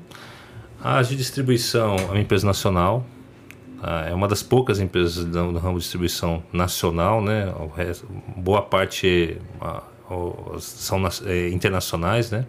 A 0.83 0.99
Agis 0.99 1.17
Distribuição 1.17 1.97
é 1.97 2.05
uma 2.05 2.21
empresa 2.21 2.47
nacional. 2.47 3.05
É 4.09 4.15
uma 4.15 4.27
das 4.27 4.43
poucas 4.43 4.81
empresas 4.81 5.25
do, 5.25 5.59
ramo 5.59 5.79
de 5.79 5.83
distribuição 5.83 6.43
nacional, 6.53 7.23
né? 7.23 7.53
boa 8.37 8.63
parte 8.63 9.39
são 10.59 11.01
é, 11.25 11.49
internacionais, 11.49 12.31
né? 12.31 12.47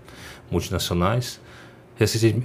Multinacionais. 0.49 1.39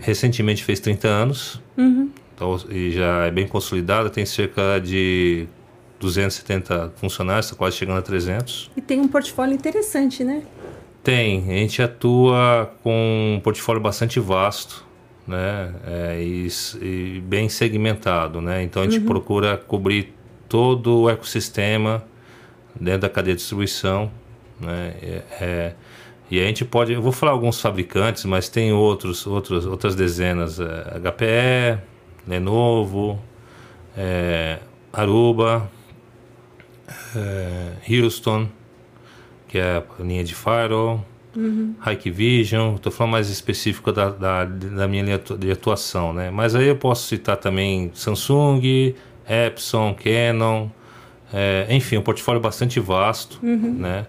Recentemente 0.00 0.64
fez 0.64 0.80
30 0.80 1.08
anos. 1.08 1.60
Uhum. 1.76 2.10
Então, 2.34 2.58
e 2.70 2.90
já 2.90 3.26
é 3.26 3.30
bem 3.30 3.46
consolidada, 3.46 4.08
tem 4.08 4.24
cerca 4.24 4.78
de 4.78 5.46
270 6.00 6.92
funcionários, 6.96 7.46
está 7.46 7.56
quase 7.56 7.76
chegando 7.76 7.98
a 7.98 8.02
300. 8.02 8.70
E 8.76 8.80
tem 8.80 9.00
um 9.00 9.08
portfólio 9.08 9.54
interessante, 9.54 10.24
né? 10.24 10.42
Tem, 11.02 11.50
a 11.50 11.54
gente 11.54 11.82
atua 11.82 12.74
com 12.82 13.36
um 13.36 13.40
portfólio 13.40 13.80
bastante 13.80 14.18
vasto, 14.18 14.84
né? 15.26 15.72
É, 15.86 16.22
e, 16.22 16.48
e, 16.80 17.20
bem 17.20 17.48
segmentado, 17.48 18.40
né? 18.40 18.62
Então 18.62 18.82
a 18.82 18.84
gente 18.84 18.98
uhum. 18.98 19.06
procura 19.06 19.56
cobrir 19.56 20.14
todo 20.48 21.02
o 21.02 21.10
ecossistema 21.10 22.04
dentro 22.78 23.02
da 23.02 23.08
cadeia 23.08 23.34
de 23.34 23.40
distribuição, 23.40 24.10
né? 24.60 24.94
É, 25.02 25.22
é, 25.40 25.74
e 26.30 26.40
a 26.40 26.46
gente 26.46 26.64
pode, 26.64 26.92
eu 26.92 27.02
vou 27.02 27.12
falar 27.12 27.32
alguns 27.32 27.60
fabricantes, 27.60 28.24
mas 28.24 28.48
tem 28.48 28.72
outros, 28.72 29.26
outros 29.26 29.66
outras 29.66 29.94
dezenas, 29.94 30.58
é, 30.58 30.98
HPE, 30.98 31.82
Lenovo, 32.26 33.20
é, 33.96 34.58
Aruba, 34.92 35.70
é, 37.14 37.72
Houston, 37.88 38.48
que 39.48 39.58
é 39.58 39.82
a 39.98 40.02
linha 40.02 40.24
de 40.24 40.34
Firewall, 40.34 41.04
uhum. 41.36 41.74
Hikvision, 41.86 42.74
estou 42.74 42.92
falando 42.92 43.12
mais 43.12 43.28
específico 43.28 43.92
da, 43.92 44.10
da, 44.10 44.44
da, 44.44 44.88
minha 44.88 45.02
linha 45.02 45.20
de 45.38 45.50
atuação, 45.50 46.12
né? 46.12 46.30
Mas 46.30 46.54
aí 46.54 46.68
eu 46.68 46.76
posso 46.76 47.06
citar 47.06 47.36
também 47.36 47.90
Samsung, 47.94 48.94
Epson, 49.28 49.94
Canon, 49.94 50.68
é, 51.32 51.66
enfim, 51.70 51.96
um 51.96 52.02
portfólio 52.02 52.40
bastante 52.40 52.78
vasto, 52.78 53.38
uhum. 53.42 53.74
né? 53.78 54.06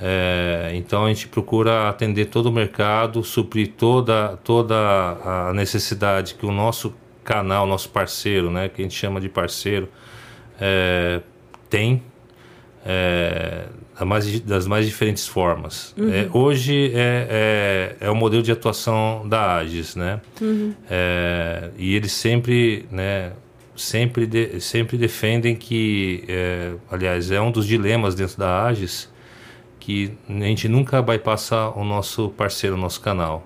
É, 0.00 0.72
então 0.74 1.06
a 1.06 1.08
gente 1.08 1.26
procura 1.28 1.88
atender 1.88 2.26
todo 2.26 2.46
o 2.46 2.52
mercado, 2.52 3.22
suprir 3.22 3.72
toda, 3.78 4.36
toda 4.44 4.74
a 4.74 5.52
necessidade 5.54 6.34
que 6.34 6.44
o 6.44 6.52
nosso 6.52 6.94
canal, 7.24 7.66
nosso 7.66 7.88
parceiro, 7.88 8.50
né, 8.50 8.68
que 8.68 8.82
a 8.82 8.84
gente 8.84 8.94
chama 8.94 9.20
de 9.20 9.28
parceiro, 9.28 9.88
é, 10.60 11.22
tem 11.70 12.02
é, 12.88 13.66
mais, 14.04 14.40
das 14.40 14.66
mais 14.66 14.86
diferentes 14.86 15.26
formas. 15.26 15.92
Uhum. 15.98 16.12
É, 16.12 16.28
hoje 16.32 16.92
é, 16.94 17.96
é, 18.00 18.06
é, 18.06 18.10
o 18.10 18.14
modelo 18.14 18.42
de 18.42 18.52
atuação 18.52 19.28
da 19.28 19.56
Agis, 19.56 19.96
né? 19.96 20.20
Uhum. 20.40 20.72
É, 20.88 21.70
e 21.76 21.96
eles 21.96 22.12
sempre, 22.12 22.86
né, 22.90 23.32
sempre, 23.74 24.26
de, 24.26 24.60
sempre 24.60 24.96
defendem 24.96 25.56
que, 25.56 26.24
é, 26.28 26.74
aliás, 26.88 27.30
é 27.32 27.40
um 27.40 27.50
dos 27.50 27.66
dilemas 27.66 28.14
dentro 28.14 28.38
da 28.38 28.64
Agis, 28.64 29.10
que 29.80 30.12
a 30.28 30.32
gente 30.32 30.68
nunca 30.68 31.02
vai 31.02 31.18
passar 31.18 31.76
o 31.76 31.84
nosso 31.84 32.28
parceiro, 32.30 32.76
o 32.76 32.78
nosso 32.78 33.00
canal. 33.00 33.44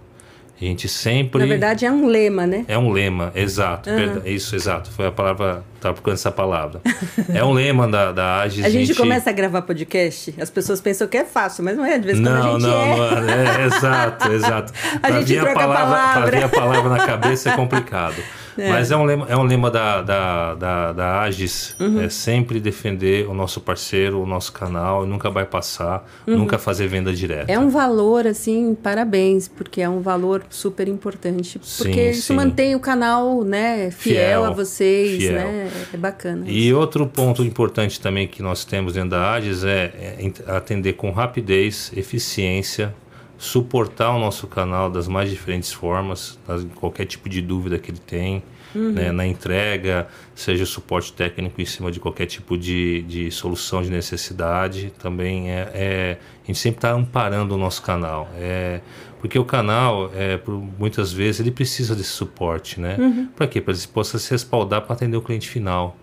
A 0.60 0.64
gente 0.64 0.88
sempre. 0.88 1.40
Na 1.40 1.46
verdade, 1.46 1.86
é 1.86 1.90
um 1.90 2.06
lema, 2.06 2.46
né? 2.46 2.66
É 2.68 2.76
um 2.76 2.90
lema, 2.90 3.32
exato. 3.34 3.88
Uhum. 3.88 3.96
Perdão, 3.96 4.22
isso, 4.26 4.54
exato. 4.54 4.90
Foi 4.90 5.06
a 5.06 5.10
palavra. 5.10 5.64
Estava 5.74 5.94
procurando 5.94 6.18
essa 6.18 6.30
palavra. 6.30 6.82
é 7.32 7.42
um 7.42 7.52
lema 7.52 7.88
da, 7.88 8.12
da 8.12 8.40
Agis. 8.40 8.62
A 8.62 8.68
gente, 8.68 8.88
gente, 8.88 8.96
começa 8.96 9.30
a 9.30 9.32
gravar 9.32 9.62
podcast, 9.62 10.34
as 10.38 10.50
pessoas 10.50 10.78
pensam 10.78 11.08
que 11.08 11.16
é 11.16 11.24
fácil, 11.24 11.64
mas 11.64 11.78
não 11.78 11.84
é. 11.84 11.98
De 11.98 12.06
vez 12.06 12.18
em 12.18 12.22
quando 12.22 12.34
não, 12.34 12.48
a 12.48 12.52
gente 12.52 12.62
não, 12.62 12.82
é. 12.82 13.20
Não, 13.20 13.30
é, 13.30 13.62
é 13.62 13.66
exato, 13.66 14.32
exato. 14.32 14.72
a 14.96 14.98
pra 14.98 15.22
gente 15.22 15.40
troca 15.40 15.50
a 15.52 15.54
palavra, 15.54 15.96
palavra. 15.96 16.30
Vir 16.30 16.44
a 16.44 16.48
palavra 16.50 16.90
na 16.90 17.06
cabeça 17.06 17.50
é 17.50 17.56
complicado. 17.56 18.22
É. 18.56 18.68
Mas 18.68 18.90
é 18.90 18.96
um 18.96 19.04
lema, 19.04 19.26
é 19.28 19.36
um 19.36 19.42
lema 19.42 19.70
da, 19.70 20.02
da, 20.02 20.54
da, 20.54 20.92
da 20.92 21.20
Agis, 21.20 21.74
uhum. 21.78 22.00
é 22.00 22.08
sempre 22.08 22.60
defender 22.60 23.28
o 23.28 23.34
nosso 23.34 23.60
parceiro, 23.60 24.20
o 24.20 24.26
nosso 24.26 24.52
canal, 24.52 25.06
nunca 25.06 25.30
vai 25.30 25.44
passar, 25.44 26.06
uhum. 26.26 26.38
nunca 26.38 26.58
fazer 26.58 26.88
venda 26.88 27.12
direta. 27.12 27.50
É 27.50 27.58
um 27.58 27.68
valor, 27.68 28.26
assim, 28.26 28.74
parabéns, 28.74 29.48
porque 29.48 29.80
é 29.80 29.88
um 29.88 30.00
valor 30.00 30.42
super 30.50 30.88
importante, 30.88 31.58
porque 31.78 31.92
sim, 31.92 32.10
isso 32.10 32.28
sim. 32.28 32.34
mantém 32.34 32.74
o 32.74 32.80
canal, 32.80 33.44
né, 33.44 33.90
fiel, 33.90 34.14
fiel 34.14 34.44
a 34.44 34.50
vocês, 34.50 35.16
fiel. 35.16 35.32
né, 35.34 35.70
é 35.92 35.96
bacana. 35.96 36.44
E 36.46 36.68
isso. 36.68 36.78
outro 36.78 37.06
ponto 37.06 37.42
importante 37.42 38.00
também 38.00 38.26
que 38.26 38.42
nós 38.42 38.64
temos 38.64 38.94
dentro 38.94 39.10
da 39.10 39.32
Agis 39.32 39.64
é, 39.64 39.92
é 40.18 40.50
atender 40.50 40.94
com 40.94 41.10
rapidez, 41.10 41.92
eficiência, 41.94 42.94
suportar 43.40 44.10
o 44.10 44.18
nosso 44.18 44.46
canal 44.46 44.90
das 44.90 45.08
mais 45.08 45.30
diferentes 45.30 45.72
formas, 45.72 46.38
qualquer 46.74 47.06
tipo 47.06 47.26
de 47.26 47.40
dúvida 47.40 47.78
que 47.78 47.90
ele 47.90 47.98
tem, 47.98 48.42
uhum. 48.74 48.92
né, 48.92 49.10
na 49.10 49.26
entrega, 49.26 50.06
seja 50.34 50.66
suporte 50.66 51.10
técnico 51.14 51.58
em 51.58 51.64
cima 51.64 51.90
de 51.90 51.98
qualquer 51.98 52.26
tipo 52.26 52.58
de, 52.58 53.00
de 53.04 53.30
solução 53.30 53.82
de 53.82 53.88
necessidade, 53.88 54.92
também 54.98 55.50
é, 55.50 55.70
é 55.72 56.18
a 56.44 56.46
gente 56.48 56.58
sempre 56.58 56.76
está 56.78 56.92
amparando 56.92 57.54
o 57.54 57.58
nosso 57.58 57.80
canal, 57.80 58.28
é 58.36 58.82
porque 59.20 59.38
o 59.38 59.44
canal, 59.44 60.10
é, 60.14 60.36
por, 60.36 60.52
muitas 60.78 61.10
vezes, 61.10 61.40
ele 61.40 61.50
precisa 61.50 61.94
desse 61.94 62.10
suporte, 62.10 62.78
né? 62.78 62.96
Uhum. 62.98 63.28
Para 63.36 63.46
quê? 63.46 63.60
Para 63.60 63.72
ele 63.72 63.82
possa 63.88 64.18
se 64.18 64.30
respaldar 64.30 64.82
para 64.82 64.94
atender 64.94 65.16
o 65.16 65.22
cliente 65.22 65.48
final. 65.48 65.96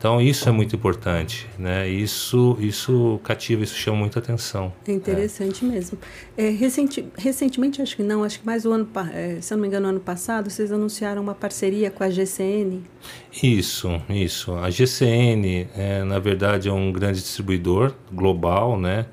Então 0.00 0.18
isso 0.18 0.48
é 0.48 0.52
muito 0.52 0.74
importante, 0.74 1.46
né? 1.58 1.86
Isso, 1.86 2.56
isso 2.58 3.20
cativa, 3.22 3.62
isso 3.62 3.76
chama 3.76 3.98
muita 3.98 4.18
atenção. 4.18 4.72
É 4.88 4.92
interessante 4.92 5.62
mesmo. 5.62 5.98
É, 6.38 6.48
recenti, 6.48 7.04
recentemente, 7.18 7.82
acho 7.82 7.96
que 7.96 8.02
não, 8.02 8.24
acho 8.24 8.40
que 8.40 8.46
mais 8.46 8.64
o 8.64 8.72
ano, 8.72 8.88
é, 9.12 9.42
se 9.42 9.52
eu 9.52 9.58
não 9.58 9.60
me 9.60 9.68
engano, 9.68 9.88
ano 9.88 10.00
passado, 10.00 10.48
vocês 10.48 10.72
anunciaram 10.72 11.20
uma 11.20 11.34
parceria 11.34 11.90
com 11.90 12.02
a 12.02 12.08
GCN. 12.08 12.82
Isso, 13.42 14.00
isso. 14.08 14.54
A 14.54 14.70
GCN, 14.70 15.68
é, 15.76 16.02
na 16.02 16.18
verdade, 16.18 16.70
é 16.70 16.72
um 16.72 16.90
grande 16.90 17.20
distribuidor 17.20 17.92
global, 18.10 18.80
né? 18.80 19.04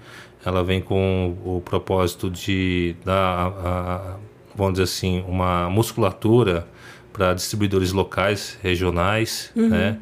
Ela 0.46 0.64
vem 0.64 0.80
com 0.80 1.36
o 1.44 1.60
propósito 1.60 2.30
de 2.30 2.96
dar, 3.04 3.48
a, 3.48 4.16
vamos 4.56 4.76
dizer 4.76 4.84
assim, 4.84 5.22
uma 5.28 5.70
musculatura 5.70 6.66
para 7.12 7.34
distribuidores 7.34 7.92
locais, 7.92 8.58
regionais, 8.64 9.52
uhum. 9.54 9.68
né? 9.68 10.00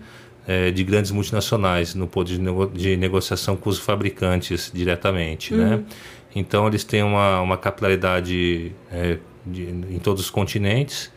É, 0.47 0.71
de 0.71 0.83
grandes 0.83 1.11
multinacionais 1.11 1.95
no 1.95 2.07
poder 2.07 2.33
de, 2.33 2.39
nego 2.39 2.65
de, 2.67 2.97
negociação 2.97 3.55
com 3.55 3.69
os 3.69 3.79
fabricantes 3.79 4.71
diretamente, 4.73 5.53
uhum. 5.53 5.59
né? 5.59 5.83
Então 6.35 6.67
eles 6.67 6.83
têm 6.83 7.01
uma, 7.01 7.39
uma 7.41 7.57
capilaridade 7.57 8.71
é, 8.91 9.17
de, 9.45 9.63
em 9.63 9.99
todos 9.99 10.23
os 10.23 10.29
continentes 10.29 11.11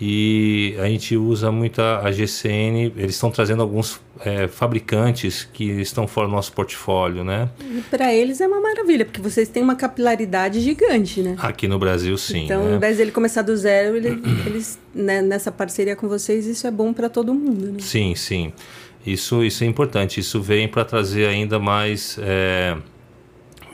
e 0.00 0.74
a 0.78 0.86
gente 0.86 1.16
usa 1.16 1.52
muito 1.52 1.80
a, 1.80 2.10
GCN. 2.10 2.92
Eles 2.96 3.14
estão 3.14 3.30
trazendo 3.30 3.62
alguns 3.62 4.00
é, 4.20 4.48
fabricantes 4.48 5.48
que 5.52 5.64
estão 5.80 6.08
fora 6.08 6.26
do 6.26 6.32
nosso 6.32 6.52
portfólio, 6.52 7.22
né? 7.22 7.48
E 7.60 7.80
para 7.82 8.12
eles 8.12 8.40
é 8.40 8.46
uma 8.46 8.60
maravilha, 8.60 9.04
porque 9.04 9.20
vocês 9.20 9.48
têm 9.48 9.62
uma 9.62 9.76
capilaridade 9.76 10.60
gigante, 10.60 11.22
né? 11.22 11.36
Aqui 11.38 11.68
no 11.68 11.78
Brasil, 11.78 12.18
sim. 12.18 12.44
Então, 12.44 12.64
né? 12.64 12.70
ao 12.70 12.76
invés 12.76 12.96
dele 12.96 13.12
começar 13.12 13.42
do 13.42 13.56
zero, 13.56 13.96
ele, 13.96 14.20
eles 14.46 14.78
né, 14.92 15.22
nessa 15.22 15.52
parceria 15.52 15.94
com 15.94 16.08
vocês, 16.08 16.44
isso 16.46 16.66
é 16.66 16.70
bom 16.72 16.92
para 16.92 17.08
todo 17.08 17.32
mundo, 17.32 17.72
né? 17.72 17.78
Sim, 17.78 18.14
sim. 18.16 18.52
Isso, 19.06 19.44
isso 19.44 19.62
é 19.62 19.66
importante. 19.66 20.18
Isso 20.18 20.40
vem 20.42 20.66
para 20.66 20.84
trazer 20.84 21.26
ainda 21.26 21.58
mais 21.58 22.18
é, 22.20 22.76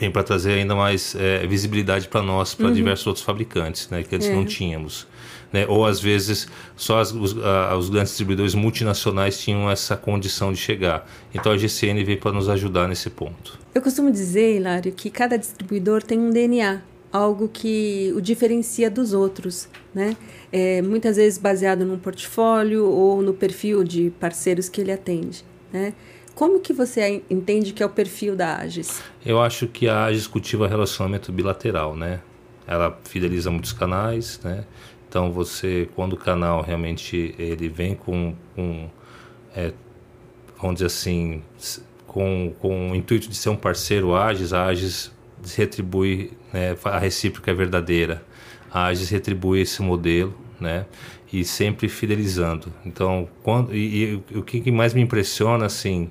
vem 0.01 0.11
para 0.11 0.23
trazer 0.23 0.53
ainda 0.53 0.75
mais 0.75 1.15
é, 1.15 1.47
visibilidade 1.47 2.09
para 2.09 2.23
nós, 2.23 2.55
para 2.55 2.67
uhum. 2.67 2.73
diversos 2.73 3.07
outros 3.07 3.25
fabricantes, 3.25 3.89
né, 3.91 4.03
que 4.03 4.17
antes 4.17 4.29
é. 4.29 4.35
não 4.35 4.47
tínhamos. 4.47 5.07
Né? 5.53 5.67
Ou 5.67 5.85
às 5.85 6.01
vezes 6.01 6.47
só 6.77 7.01
as, 7.01 7.13
os, 7.13 7.37
a, 7.37 7.77
os, 7.77 7.91
grandes 7.91 8.11
distribuidores 8.11 8.55
multinacionais 8.55 9.41
tinham 9.41 9.71
essa 9.71 9.97
condição 9.97 10.53
de 10.53 10.59
chegar. 10.59 11.09
Então 11.35 11.53
a 11.53 11.57
GCN 11.57 12.05
veio 12.05 12.19
para 12.19 12.33
nos 12.33 12.49
ajudar 12.49 12.87
nesse 12.87 13.11
ponto. 13.11 13.59
Eu 13.75 13.83
costumo 13.83 14.13
dizer, 14.13 14.57
Hilário, 14.57 14.93
que 14.93 15.11
cada 15.11 15.37
distribuidor 15.37 16.03
tem 16.03 16.19
um 16.19 16.31
DNA, 16.31 16.83
algo 17.13 17.49
que 17.49 18.13
o 18.17 18.21
diferencia 18.21 18.91
dos 18.91 19.13
outros, 19.13 19.69
né? 19.95 20.17
É, 20.53 20.81
muitas 20.83 21.17
vezes 21.17 21.39
baseado 21.39 21.85
num 21.85 21.99
portfólio 21.99 22.87
ou 22.87 23.23
no 23.23 23.35
perfil 23.35 23.83
de 23.83 24.11
parceiros 24.21 24.69
que 24.69 24.81
ele 24.81 24.93
atende, 24.93 25.45
né? 25.73 25.93
Como 26.35 26.61
que 26.61 26.73
você 26.73 27.23
entende 27.29 27.73
que 27.73 27.83
é 27.83 27.87
o 27.87 27.91
perfil 27.91 28.35
da 28.35 28.57
Agis? 28.57 29.03
Eu 29.27 29.41
acho 29.41 29.67
que 29.67 29.89
a 29.89 30.05
Agis 30.05 30.27
cultiva 30.27 30.67
relacionamento 30.67 31.31
bilateral, 31.33 31.95
né? 31.95 32.21
Ela 32.67 32.99
fideliza 33.05 33.51
muitos 33.51 33.73
canais, 33.73 34.41
né? 34.43 34.65
Então 35.11 35.33
você, 35.33 35.89
quando 35.97 36.13
o 36.13 36.17
canal 36.17 36.63
realmente 36.63 37.35
ele 37.37 37.69
vem 37.69 37.97
com, 37.97 38.33
com 38.55 38.89
é, 39.57 39.73
vamos 40.57 40.77
dizer 40.77 40.87
assim, 40.87 41.43
com, 42.07 42.55
com 42.61 42.93
o 42.93 42.95
intuito 42.95 43.29
de 43.29 43.35
ser 43.35 43.49
um 43.49 43.57
parceiro 43.57 44.15
Agis, 44.15 44.53
a 44.53 44.67
Agis 44.67 45.11
retribui, 45.57 46.31
né, 46.53 46.77
a 46.85 46.99
recíproca 47.01 47.51
é 47.51 47.55
verdadeira. 47.55 48.23
A 48.71 48.85
Agis 48.85 49.11
retribui 49.11 49.63
esse 49.63 49.83
modelo, 49.83 50.33
né? 50.61 50.87
E 51.33 51.45
sempre 51.45 51.89
fidelizando. 51.89 52.73
Então, 52.87 53.29
quando 53.43 53.75
e, 53.75 54.23
e 54.31 54.39
o 54.39 54.45
que 54.45 54.71
mais 54.71 54.95
me 54.95 55.01
impressiona 55.01 55.67
assim, 55.67 56.09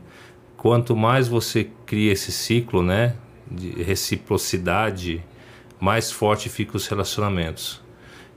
quanto 0.57 0.93
mais 0.93 1.29
você 1.29 1.69
cria 1.85 2.11
esse 2.11 2.33
ciclo, 2.33 2.83
né, 2.83 3.15
de 3.49 3.81
reciprocidade, 3.81 5.23
mais 5.79 6.11
forte 6.11 6.49
ficam 6.49 6.75
os 6.75 6.85
relacionamentos. 6.85 7.81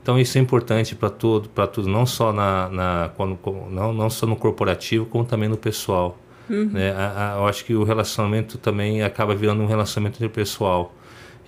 Então 0.03 0.19
isso 0.19 0.37
é 0.37 0.41
importante 0.41 0.93
para 0.95 1.09
tudo, 1.09 1.47
para 1.47 1.65
tudo, 1.65 1.87
não 1.87 2.05
só 2.05 2.33
na, 2.33 2.69
na 2.69 3.11
quando, 3.15 3.39
não, 3.71 3.93
não 3.93 4.09
só 4.09 4.27
no 4.27 4.35
corporativo, 4.35 5.05
como 5.05 5.23
também 5.23 5.47
no 5.47 5.55
pessoal. 5.55 6.17
Uhum. 6.49 6.71
Né? 6.73 6.91
A, 6.91 7.35
a, 7.35 7.37
eu 7.37 7.47
acho 7.47 7.63
que 7.63 7.73
o 7.73 7.85
relacionamento 7.85 8.57
também 8.57 9.01
acaba 9.01 9.33
virando 9.33 9.63
um 9.63 9.65
relacionamento 9.65 10.17
interpessoal 10.17 10.93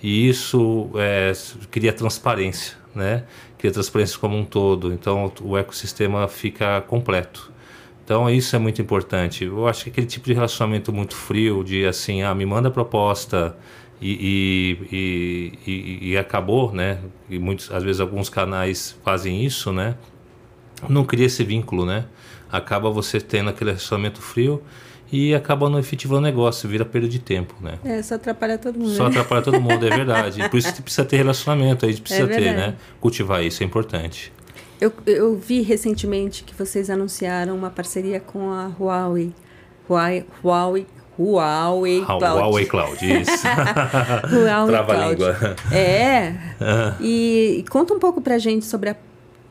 e 0.02 0.26
isso 0.26 0.88
é, 0.94 1.32
cria 1.70 1.92
transparência, 1.92 2.76
né? 2.94 3.24
Cria 3.58 3.70
transparência 3.70 4.18
como 4.18 4.36
um 4.36 4.44
todo. 4.44 4.90
Então 4.90 5.30
o 5.42 5.56
ecossistema 5.58 6.26
fica 6.26 6.80
completo. 6.80 7.52
Então 8.04 8.30
isso 8.30 8.56
é 8.56 8.58
muito 8.58 8.80
importante. 8.80 9.44
Eu 9.44 9.66
acho 9.68 9.84
que 9.84 9.90
aquele 9.90 10.06
tipo 10.06 10.26
de 10.26 10.32
relacionamento 10.32 10.92
muito 10.94 11.14
frio, 11.14 11.62
de 11.62 11.84
assim, 11.84 12.22
ah, 12.22 12.34
me 12.34 12.46
manda 12.46 12.68
a 12.68 12.70
proposta, 12.70 13.54
e, 14.00 14.78
e, 14.92 15.58
e, 15.66 16.10
e, 16.10 16.18
acabou, 16.18 16.72
né? 16.72 16.98
E 17.30 17.38
muitos, 17.38 17.70
às 17.70 17.82
vezes 17.82 18.00
alguns 18.00 18.28
canais 18.28 18.96
fazem 19.04 19.44
isso, 19.44 19.72
né? 19.72 19.96
Não 20.88 21.04
cria 21.04 21.26
esse 21.26 21.42
vínculo, 21.42 21.86
né? 21.86 22.04
Acaba 22.50 22.90
você 22.90 23.20
tendo 23.20 23.50
aquele 23.50 23.70
relacionamento 23.70 24.20
frio 24.20 24.62
e 25.10 25.34
acaba 25.34 25.70
não 25.70 25.78
efetivando 25.78 26.18
o 26.18 26.24
negócio, 26.24 26.68
vira 26.68 26.84
perda 26.84 27.08
de 27.08 27.18
tempo, 27.18 27.54
né? 27.60 27.78
É, 27.84 28.02
só 28.02 28.16
atrapalha 28.16 28.58
todo 28.58 28.78
mundo. 28.78 28.90
Só 28.90 29.04
né? 29.04 29.10
atrapalha 29.10 29.42
todo 29.42 29.60
mundo, 29.60 29.86
é 29.86 29.90
verdade. 29.90 30.46
Por 30.48 30.58
isso 30.58 30.74
que 30.74 30.82
precisa 30.82 31.04
ter 31.04 31.16
relacionamento, 31.16 31.86
a 31.86 31.88
gente 31.88 32.02
precisa 32.02 32.30
é 32.30 32.36
ter, 32.36 32.54
né? 32.54 32.76
Cultivar 33.00 33.42
isso 33.42 33.62
é 33.62 33.66
importante. 33.66 34.32
Eu, 34.78 34.92
eu 35.06 35.36
vi 35.36 35.62
recentemente 35.62 36.44
que 36.44 36.54
vocês 36.54 36.90
anunciaram 36.90 37.56
uma 37.56 37.70
parceria 37.70 38.20
com 38.20 38.52
a 38.52 38.66
Huawei. 38.78 39.32
Huawei, 39.88 40.26
Huawei 40.44 40.86
Huawei 41.18 42.04
Cloud. 42.04 42.24
Huawei 42.24 42.66
Cloud, 42.66 43.20
isso. 43.20 43.46
Huawei 44.30 44.66
Trava 44.68 44.94
Cloud. 44.94 45.10
língua. 45.10 45.56
É. 45.72 46.34
E, 47.00 47.56
e 47.64 47.64
conta 47.70 47.94
um 47.94 47.98
pouco 47.98 48.20
pra 48.20 48.38
gente 48.38 48.64
sobre 48.66 48.90
a 48.90 48.96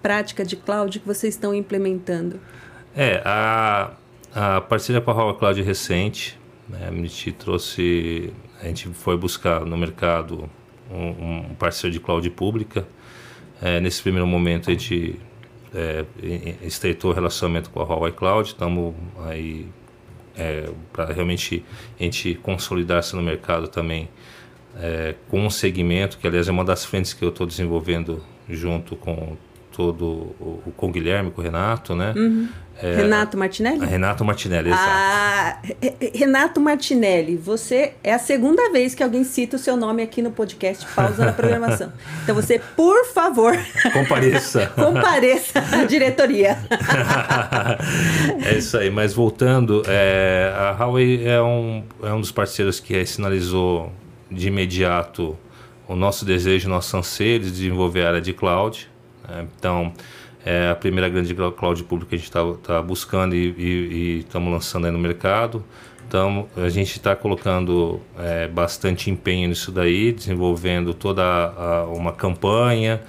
prática 0.01 0.45
de 0.45 0.55
cloud 0.55 0.99
que 0.99 1.07
vocês 1.07 1.33
estão 1.33 1.53
implementando. 1.53 2.39
É, 2.95 3.21
a, 3.25 3.91
a 4.33 4.61
parceria 4.61 5.01
com 5.01 5.09
a 5.09 5.13
Huawei 5.15 5.35
Cloud 5.35 5.59
é 5.59 5.63
recente. 5.63 6.39
Né, 6.69 6.87
a 6.87 6.91
gente 6.91 7.31
trouxe, 7.31 8.33
a 8.61 8.67
gente 8.67 8.87
foi 8.89 9.17
buscar 9.17 9.65
no 9.65 9.77
mercado 9.77 10.49
um, 10.91 11.49
um 11.51 11.55
parceiro 11.55 11.91
de 11.91 11.99
cloud 11.99 12.29
pública. 12.29 12.87
É, 13.61 13.79
nesse 13.79 14.01
primeiro 14.01 14.27
momento 14.27 14.69
a 14.69 14.73
gente 14.73 15.19
é, 15.73 16.05
estreitou 16.61 17.11
o 17.11 17.13
relacionamento 17.13 17.69
com 17.69 17.79
a 17.81 17.83
Huawei 17.83 18.11
Cloud, 18.11 18.49
estamos 18.49 18.93
aí 19.25 19.67
é, 20.37 20.69
para 20.91 21.13
realmente 21.13 21.63
a 21.99 22.03
gente 22.03 22.35
consolidar-se 22.35 23.15
no 23.15 23.21
mercado 23.21 23.67
também 23.67 24.09
é, 24.77 25.15
com 25.29 25.45
um 25.45 25.49
segmento, 25.49 26.17
que 26.17 26.27
aliás 26.27 26.47
é 26.47 26.51
uma 26.51 26.65
das 26.65 26.85
frentes 26.85 27.13
que 27.13 27.23
eu 27.23 27.29
estou 27.29 27.45
desenvolvendo 27.45 28.23
junto 28.49 28.95
com 28.95 29.37
todo 29.75 30.05
o, 30.39 30.73
com 30.77 30.87
o 30.87 30.91
Guilherme, 30.91 31.31
com 31.31 31.41
o 31.41 31.43
Renato, 31.43 31.93
né? 31.95 32.13
Uhum. 32.15 32.47
É, 32.81 32.95
Renato 32.95 33.37
Martinelli? 33.37 33.85
Renato 33.85 34.25
Martinelli, 34.25 34.69
exato. 34.69 34.83
Ah, 34.85 35.57
Renato 36.13 36.59
Martinelli, 36.59 37.37
você 37.37 37.93
é 38.03 38.13
a 38.13 38.19
segunda 38.19 38.69
vez 38.71 38.93
que 38.93 39.01
alguém 39.01 39.23
cita 39.23 39.55
o 39.55 39.59
seu 39.59 39.77
nome 39.77 40.03
aqui 40.03 40.21
no 40.21 40.31
podcast 40.31 40.85
Pausa 40.93 41.25
na 41.25 41.33
Programação. 41.33 41.91
Então 42.23 42.33
você, 42.33 42.59
por 42.75 43.05
favor, 43.05 43.55
compareça. 43.93 44.67
compareça 44.75 45.59
à 45.59 45.85
diretoria. 45.85 46.57
é 48.43 48.57
isso 48.57 48.77
aí, 48.77 48.89
mas 48.89 49.13
voltando, 49.13 49.83
é, 49.87 50.51
a 50.57 50.71
Huawei 50.71 51.27
é 51.27 51.41
um, 51.41 51.83
é 52.01 52.11
um 52.11 52.19
dos 52.19 52.31
parceiros 52.31 52.79
que 52.79 53.05
sinalizou 53.05 53.91
de 54.29 54.47
imediato 54.47 55.37
o 55.87 55.95
nosso 55.95 56.25
desejo, 56.25 56.67
nosso 56.67 56.97
anseio 56.97 57.39
de 57.39 57.51
desenvolver 57.51 58.05
a 58.05 58.07
área 58.07 58.21
de 58.21 58.33
cloud. 58.33 58.89
Né? 59.27 59.47
Então, 59.57 59.93
é 60.45 60.69
a 60.69 60.75
primeira 60.75 61.09
grande 61.09 61.33
cloud 61.33 61.83
pública 61.85 62.09
que 62.09 62.15
a 62.15 62.17
gente 62.17 62.27
está 62.27 62.41
tá 62.63 62.81
buscando 62.81 63.35
e 63.35 64.19
estamos 64.19 64.51
lançando 64.51 64.85
aí 64.85 64.91
no 64.91 64.99
mercado. 64.99 65.63
Então, 66.07 66.47
a 66.55 66.69
gente 66.69 66.91
está 66.91 67.15
colocando 67.15 67.99
é, 68.17 68.47
bastante 68.47 69.09
empenho 69.09 69.49
nisso 69.49 69.71
daí, 69.71 70.11
desenvolvendo 70.11 70.93
toda 70.93 71.23
a, 71.23 71.85
uma 71.85 72.11
campanha, 72.13 73.01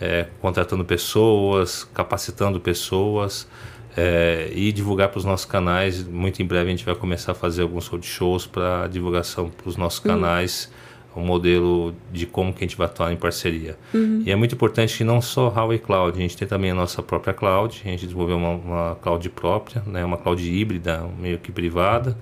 é, 0.00 0.26
contratando 0.40 0.84
pessoas, 0.84 1.84
capacitando 1.94 2.60
pessoas 2.60 3.48
é, 3.96 4.50
e 4.54 4.70
divulgar 4.70 5.08
para 5.08 5.18
os 5.18 5.24
nossos 5.24 5.46
canais. 5.46 6.06
Muito 6.06 6.42
em 6.42 6.46
breve 6.46 6.66
a 6.66 6.70
gente 6.70 6.84
vai 6.84 6.94
começar 6.94 7.32
a 7.32 7.34
fazer 7.34 7.62
alguns 7.62 7.86
roadshows 7.86 8.46
para 8.46 8.86
divulgação 8.86 9.48
para 9.48 9.68
os 9.68 9.76
nossos 9.76 10.00
hum. 10.00 10.72
Um 11.20 11.24
modelo 11.24 11.94
de 12.12 12.26
como 12.26 12.52
que 12.52 12.64
a 12.64 12.66
gente 12.66 12.76
vai 12.76 12.86
atuar 12.86 13.12
em 13.12 13.16
parceria. 13.16 13.76
Uhum. 13.92 14.22
E 14.24 14.30
é 14.30 14.36
muito 14.36 14.54
importante 14.54 14.96
que 14.96 15.04
não 15.04 15.20
só 15.20 15.48
Huawei 15.48 15.78
Cloud, 15.78 16.16
a 16.16 16.20
gente 16.20 16.36
tem 16.36 16.48
também 16.48 16.70
a 16.70 16.74
nossa 16.74 17.02
própria 17.02 17.34
cloud, 17.34 17.82
a 17.84 17.88
gente 17.88 18.06
desenvolveu 18.06 18.36
uma, 18.36 18.50
uma 18.50 18.94
cloud 18.96 19.28
própria, 19.30 19.82
né, 19.86 20.04
uma 20.04 20.16
cloud 20.16 20.42
híbrida, 20.42 21.06
meio 21.18 21.38
que 21.38 21.52
privada, 21.52 22.16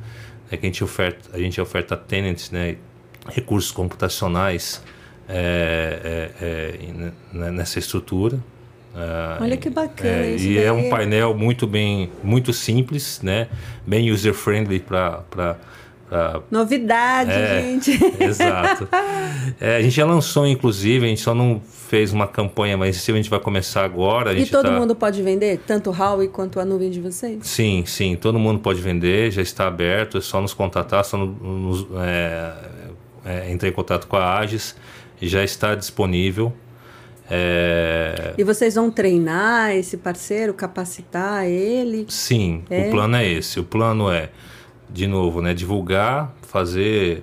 é 0.51 0.57
que 0.57 0.67
a 0.67 0.69
gente 0.69 0.83
oferta, 0.83 1.31
a 1.33 1.39
gente 1.39 1.61
oferta 1.61 1.97
tenants, 1.97 2.51
né, 2.51 2.77
recursos 3.29 3.71
computacionais 3.71 4.83
é, 5.29 6.33
é, 6.41 6.77
é, 7.45 7.51
nessa 7.51 7.79
estrutura. 7.79 8.39
É, 8.95 9.43
Olha 9.43 9.57
que 9.57 9.71
bacana 9.71 10.27
é, 10.27 10.35
isso. 10.35 10.47
E 10.47 10.59
é 10.59 10.73
um 10.73 10.91
painel 10.91 11.35
muito 11.35 11.67
bem, 11.67 12.11
muito 12.23 12.53
simples, 12.53 13.21
né, 13.23 13.49
bem 13.87 14.11
user 14.11 14.35
friendly 14.35 14.81
para 14.81 15.57
Uh, 16.11 16.43
Novidade, 16.51 17.31
é, 17.31 17.63
gente. 17.63 17.93
Exato. 18.19 18.89
É, 19.61 19.77
a 19.77 19.83
gente 19.83 19.95
já 19.95 20.05
lançou, 20.05 20.45
inclusive, 20.45 21.07
a 21.07 21.09
gente 21.09 21.21
só 21.21 21.33
não 21.33 21.61
fez 21.61 22.13
uma 22.13 22.27
campanha, 22.27 22.77
mas 22.77 22.97
se 22.97 23.13
a 23.13 23.15
gente 23.15 23.31
vai 23.31 23.39
começar 23.39 23.85
agora. 23.85 24.33
e 24.33 24.45
todo 24.45 24.67
tá... 24.67 24.73
mundo 24.73 24.97
pode 24.97 25.23
vender? 25.23 25.61
Tanto 25.65 25.91
o 25.91 25.93
Huawei 25.93 26.27
quanto 26.27 26.59
a 26.59 26.65
nuvem 26.65 26.91
de 26.91 27.01
vocês? 27.01 27.47
Sim, 27.47 27.85
sim. 27.87 28.17
Todo 28.17 28.41
mundo 28.41 28.59
pode 28.59 28.81
vender, 28.81 29.31
já 29.31 29.41
está 29.41 29.69
aberto, 29.69 30.19
é 30.19 30.21
só 30.21 30.41
nos 30.41 30.53
contatar, 30.53 31.05
só 31.05 31.17
nos, 31.17 31.87
é, 32.01 32.53
é, 33.25 33.53
entrar 33.53 33.69
em 33.69 33.73
contato 33.73 34.09
com 34.09 34.17
a 34.17 34.39
Agis, 34.39 34.75
já 35.23 35.45
está 35.45 35.77
disponível. 35.77 36.53
É... 37.31 38.35
E 38.37 38.43
vocês 38.43 38.75
vão 38.75 38.91
treinar 38.91 39.71
esse 39.77 39.97
parceiro, 39.97 40.53
capacitar 40.53 41.47
ele? 41.47 42.05
Sim, 42.09 42.65
o 42.69 42.75
é? 42.75 42.91
plano 42.91 43.17
é 43.17 43.29
esse. 43.29 43.61
O 43.61 43.65
plano 43.65 44.11
é 44.11 44.31
de 44.93 45.07
novo, 45.07 45.41
né, 45.41 45.55
divulgar, 45.55 46.35
fazer 46.43 47.23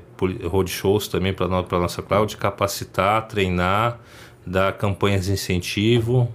roadshows 0.50 1.08
também 1.08 1.34
para 1.34 1.46
a 1.46 1.80
nossa 1.80 2.02
cloud, 2.02 2.36
capacitar, 2.38 3.28
treinar, 3.28 4.00
dar 4.46 4.74
campanhas 4.74 5.26
de 5.26 5.34
incentivo. 5.34 6.32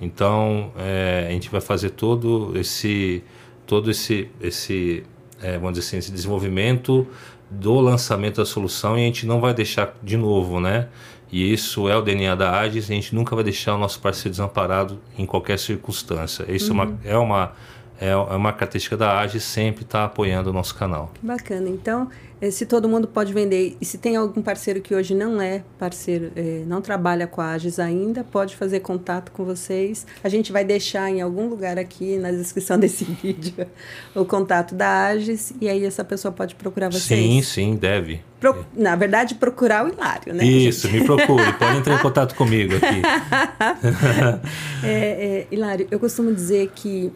Então, 0.00 0.72
é, 0.76 1.26
a 1.28 1.32
gente 1.32 1.50
vai 1.50 1.60
fazer 1.60 1.90
todo 1.90 2.52
esse, 2.58 3.22
todo 3.66 3.90
esse, 3.90 4.28
esse 4.40 5.04
é, 5.40 5.58
vamos 5.58 5.74
dizer 5.74 5.88
assim, 5.88 5.96
esse 5.98 6.12
desenvolvimento 6.12 7.06
do 7.50 7.80
lançamento 7.80 8.36
da 8.36 8.46
solução 8.46 8.98
e 8.98 9.02
a 9.02 9.04
gente 9.06 9.26
não 9.26 9.40
vai 9.40 9.54
deixar 9.54 9.94
de 10.02 10.16
novo, 10.16 10.60
né? 10.60 10.88
E 11.30 11.52
isso 11.52 11.88
é 11.88 11.96
o 11.96 12.02
DNA 12.02 12.34
da 12.34 12.58
Agis, 12.58 12.90
a 12.90 12.94
gente 12.94 13.14
nunca 13.14 13.34
vai 13.34 13.44
deixar 13.44 13.74
o 13.74 13.78
nosso 13.78 14.00
parceiro 14.00 14.30
desamparado 14.30 15.00
em 15.18 15.26
qualquer 15.26 15.58
circunstância. 15.58 16.44
Isso 16.48 16.72
uhum. 16.72 16.80
é 16.80 16.84
uma, 16.84 16.98
é 17.04 17.18
uma 17.18 17.52
é, 18.00 18.10
é 18.10 18.16
uma 18.16 18.52
característica 18.52 18.96
da 18.96 19.20
AGE 19.20 19.40
sempre 19.40 19.82
estar 19.82 20.00
tá 20.00 20.04
apoiando 20.04 20.50
o 20.50 20.52
nosso 20.52 20.74
canal. 20.74 21.10
Que 21.14 21.26
bacana. 21.26 21.68
Então, 21.68 22.08
eh, 22.40 22.50
se 22.50 22.66
todo 22.66 22.88
mundo 22.88 23.06
pode 23.06 23.32
vender, 23.32 23.76
e 23.80 23.84
se 23.84 23.98
tem 23.98 24.16
algum 24.16 24.42
parceiro 24.42 24.80
que 24.80 24.94
hoje 24.94 25.14
não 25.14 25.40
é 25.40 25.62
parceiro, 25.78 26.32
é, 26.34 26.64
não 26.66 26.80
trabalha 26.80 27.26
com 27.26 27.40
a 27.40 27.52
AGES 27.52 27.78
ainda, 27.78 28.24
pode 28.24 28.56
fazer 28.56 28.80
contato 28.80 29.30
com 29.30 29.44
vocês. 29.44 30.06
A 30.22 30.28
gente 30.28 30.50
vai 30.50 30.64
deixar 30.64 31.08
em 31.08 31.22
algum 31.22 31.48
lugar 31.48 31.78
aqui 31.78 32.18
na 32.18 32.30
descrição 32.30 32.76
desse 32.80 33.04
vídeo 33.04 33.66
o 34.14 34.24
contato 34.24 34.74
da 34.74 35.06
AGES 35.06 35.54
e 35.60 35.68
aí 35.68 35.84
essa 35.84 36.04
pessoa 36.04 36.32
pode 36.32 36.54
procurar 36.56 36.90
vocês. 36.90 37.04
Sim, 37.04 37.42
sim, 37.42 37.76
deve. 37.76 38.20
Pro, 38.40 38.66
na 38.74 38.94
verdade, 38.96 39.36
procurar 39.36 39.86
o 39.86 39.88
Hilário, 39.88 40.34
né? 40.34 40.44
Isso, 40.44 40.88
gente? 40.88 41.00
me 41.00 41.06
procure, 41.06 41.52
pode 41.54 41.78
entrar 41.78 41.94
em 41.94 42.02
contato 42.02 42.34
comigo 42.34 42.74
aqui. 42.76 43.00
é, 44.84 44.90
é, 44.90 45.46
Hilário, 45.50 45.86
eu 45.90 45.98
costumo 45.98 46.34
dizer 46.34 46.70
que 46.74 47.10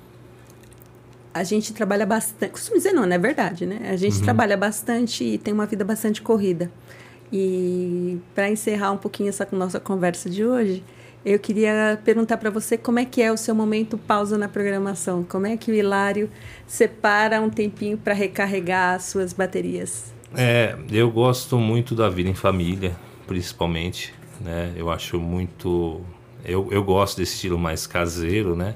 a 1.38 1.44
gente 1.44 1.72
trabalha 1.72 2.04
bastante. 2.04 2.50
Costumo 2.50 2.76
dizer 2.76 2.92
não, 2.92 3.06
não 3.06 3.14
é 3.14 3.18
verdade, 3.18 3.64
né? 3.64 3.88
A 3.90 3.96
gente 3.96 4.18
uhum. 4.18 4.24
trabalha 4.24 4.56
bastante 4.56 5.24
e 5.24 5.38
tem 5.38 5.54
uma 5.54 5.66
vida 5.66 5.84
bastante 5.84 6.20
corrida. 6.20 6.70
E 7.32 8.18
para 8.34 8.50
encerrar 8.50 8.92
um 8.92 8.96
pouquinho 8.96 9.28
essa 9.28 9.46
nossa 9.52 9.78
conversa 9.78 10.28
de 10.28 10.44
hoje, 10.44 10.82
eu 11.24 11.38
queria 11.38 12.00
perguntar 12.04 12.38
para 12.38 12.50
você 12.50 12.76
como 12.78 12.98
é 12.98 13.04
que 13.04 13.20
é 13.20 13.30
o 13.30 13.36
seu 13.36 13.54
momento 13.54 13.98
pausa 13.98 14.38
na 14.38 14.48
programação. 14.48 15.22
Como 15.22 15.46
é 15.46 15.56
que 15.56 15.70
o 15.70 15.74
Hilário 15.74 16.30
separa 16.66 17.40
um 17.40 17.50
tempinho 17.50 17.98
para 17.98 18.14
recarregar 18.14 18.96
as 18.96 19.04
suas 19.04 19.32
baterias? 19.32 20.14
É, 20.34 20.76
eu 20.90 21.10
gosto 21.10 21.58
muito 21.58 21.94
da 21.94 22.08
vida 22.08 22.28
em 22.28 22.34
família, 22.34 22.96
principalmente. 23.26 24.14
Né? 24.40 24.72
Eu 24.76 24.90
acho 24.90 25.18
muito. 25.20 26.00
Eu, 26.44 26.68
eu 26.70 26.82
gosto 26.82 27.18
desse 27.18 27.34
estilo 27.34 27.58
mais 27.58 27.86
caseiro, 27.86 28.56
né? 28.56 28.74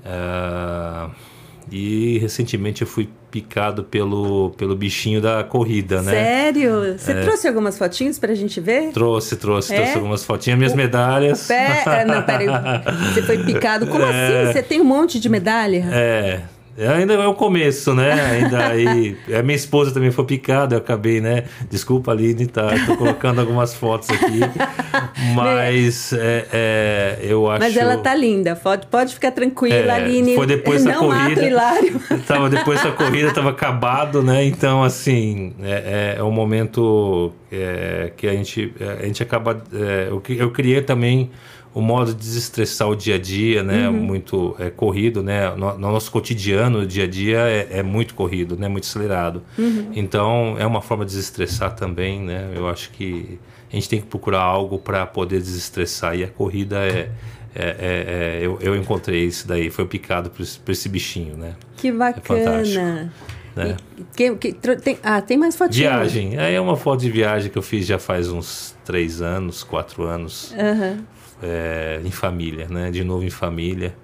Uh 0.00 1.30
e 1.70 2.18
recentemente 2.18 2.82
eu 2.82 2.88
fui 2.88 3.08
picado 3.30 3.84
pelo, 3.84 4.50
pelo 4.56 4.74
bichinho 4.74 5.20
da 5.20 5.44
corrida, 5.44 6.02
né? 6.02 6.12
Sério? 6.12 6.98
Você 6.98 7.12
é. 7.12 7.22
trouxe 7.22 7.46
algumas 7.46 7.78
fotinhos 7.78 8.18
pra 8.18 8.34
gente 8.34 8.60
ver? 8.60 8.90
Trouxe, 8.92 9.36
trouxe, 9.36 9.72
é? 9.72 9.76
trouxe 9.76 9.94
algumas 9.94 10.24
fotinhas, 10.24 10.58
minhas 10.58 10.72
o... 10.72 10.76
medalhas. 10.76 11.46
Pé... 11.46 11.84
Ah, 11.86 12.04
não, 12.04 12.22
peraí. 12.22 12.46
Você 13.14 13.22
foi 13.22 13.38
picado. 13.44 13.86
Como 13.86 14.04
é... 14.04 14.42
assim? 14.42 14.52
Você 14.52 14.62
tem 14.62 14.80
um 14.80 14.84
monte 14.84 15.20
de 15.20 15.28
medalha? 15.28 15.88
É. 15.92 16.40
Ainda 16.88 17.14
é 17.14 17.26
o 17.26 17.34
começo, 17.34 17.94
né? 17.94 18.12
Ainda 18.12 18.68
aí. 18.68 19.16
A 19.38 19.42
minha 19.42 19.56
esposa 19.56 19.92
também 19.92 20.10
foi 20.10 20.24
picada, 20.24 20.74
eu 20.74 20.78
acabei, 20.78 21.20
né? 21.20 21.44
Desculpa, 21.68 22.12
Aline, 22.12 22.46
tá? 22.46 22.70
Tô 22.86 22.96
colocando 22.96 23.40
algumas 23.40 23.74
fotos 23.74 24.08
aqui. 24.08 24.40
Mas 25.34 26.12
é, 26.12 26.46
é, 26.52 27.18
eu 27.22 27.50
acho. 27.50 27.60
Mas 27.60 27.76
ela 27.76 27.98
tá 27.98 28.14
linda. 28.14 28.56
Pode, 28.56 28.86
pode 28.86 29.14
ficar 29.14 29.30
tranquila, 29.32 29.74
é, 29.74 29.90
Aline. 29.90 30.34
Foi 30.34 30.46
depois 30.46 30.82
da 30.84 30.94
corrida. 30.94 31.44
Hilário. 31.44 32.00
Tava 32.26 32.48
depois 32.48 32.82
da 32.82 32.92
corrida, 32.92 33.32
tava 33.32 33.50
acabado, 33.50 34.22
né? 34.22 34.44
Então, 34.44 34.82
assim, 34.82 35.52
é, 35.62 36.14
é, 36.16 36.20
é 36.20 36.22
um 36.22 36.30
momento 36.30 37.32
é, 37.50 38.12
que 38.16 38.26
a 38.26 38.32
gente, 38.32 38.72
a 39.00 39.04
gente 39.04 39.22
acaba. 39.22 39.62
É, 39.72 40.08
eu, 40.08 40.22
eu 40.36 40.50
criei 40.50 40.80
também 40.80 41.30
o 41.72 41.80
modo 41.80 42.12
de 42.12 42.18
desestressar 42.18 42.88
o 42.88 42.96
dia 42.96 43.14
a 43.14 43.18
dia, 43.18 43.62
né? 43.62 43.88
Uhum. 43.88 43.94
Muito 43.94 44.56
é, 44.58 44.70
corrido, 44.70 45.22
né? 45.22 45.50
No, 45.54 45.78
no, 45.78 45.92
nosso 45.92 46.10
cotidiano, 46.10 46.80
o 46.80 46.86
dia 46.86 47.04
a 47.04 47.06
dia 47.06 47.38
é, 47.38 47.78
é 47.78 47.82
muito 47.82 48.14
corrido, 48.14 48.56
né? 48.56 48.68
Muito 48.68 48.84
acelerado. 48.84 49.42
Uhum. 49.56 49.92
Então, 49.94 50.56
é 50.58 50.66
uma 50.66 50.82
forma 50.82 51.04
de 51.04 51.12
desestressar 51.12 51.74
também, 51.76 52.20
né? 52.20 52.50
Eu 52.56 52.68
acho 52.68 52.90
que 52.90 53.38
a 53.72 53.76
gente 53.76 53.88
tem 53.88 54.00
que 54.00 54.06
procurar 54.06 54.40
algo 54.40 54.78
para 54.78 55.06
poder 55.06 55.38
desestressar 55.38 56.16
e 56.16 56.24
a 56.24 56.28
corrida 56.28 56.78
é, 56.78 57.08
é, 57.54 57.64
é, 57.64 57.74
é, 57.78 58.38
eu, 58.42 58.58
eu 58.60 58.74
encontrei 58.74 59.24
isso 59.24 59.46
daí, 59.46 59.70
foi 59.70 59.86
picado 59.86 60.28
por, 60.28 60.44
por 60.44 60.72
esse 60.72 60.88
bichinho, 60.88 61.36
né? 61.36 61.54
Que 61.76 61.88
é 61.88 61.92
bacana. 61.92 63.12
Né? 63.54 63.76
que, 64.16 64.34
que, 64.36 64.52
tem, 64.52 64.98
ah, 65.02 65.20
tem 65.20 65.36
mais 65.36 65.54
fotinhas? 65.54 66.12
Viagem. 66.12 66.38
Aí 66.38 66.54
é 66.54 66.60
uma 66.60 66.76
foto 66.76 67.00
de 67.00 67.10
viagem 67.10 67.50
que 67.50 67.58
eu 67.58 67.62
fiz 67.62 67.86
já 67.86 67.98
faz 67.98 68.28
uns 68.28 68.76
três 68.84 69.22
anos, 69.22 69.62
quatro 69.62 70.04
anos. 70.04 70.52
Uhum 70.52 71.04
é, 71.42 72.00
em 72.04 72.10
família, 72.10 72.66
né? 72.68 72.90
De 72.90 73.04
novo 73.04 73.24
em 73.24 73.30
família. 73.30 73.94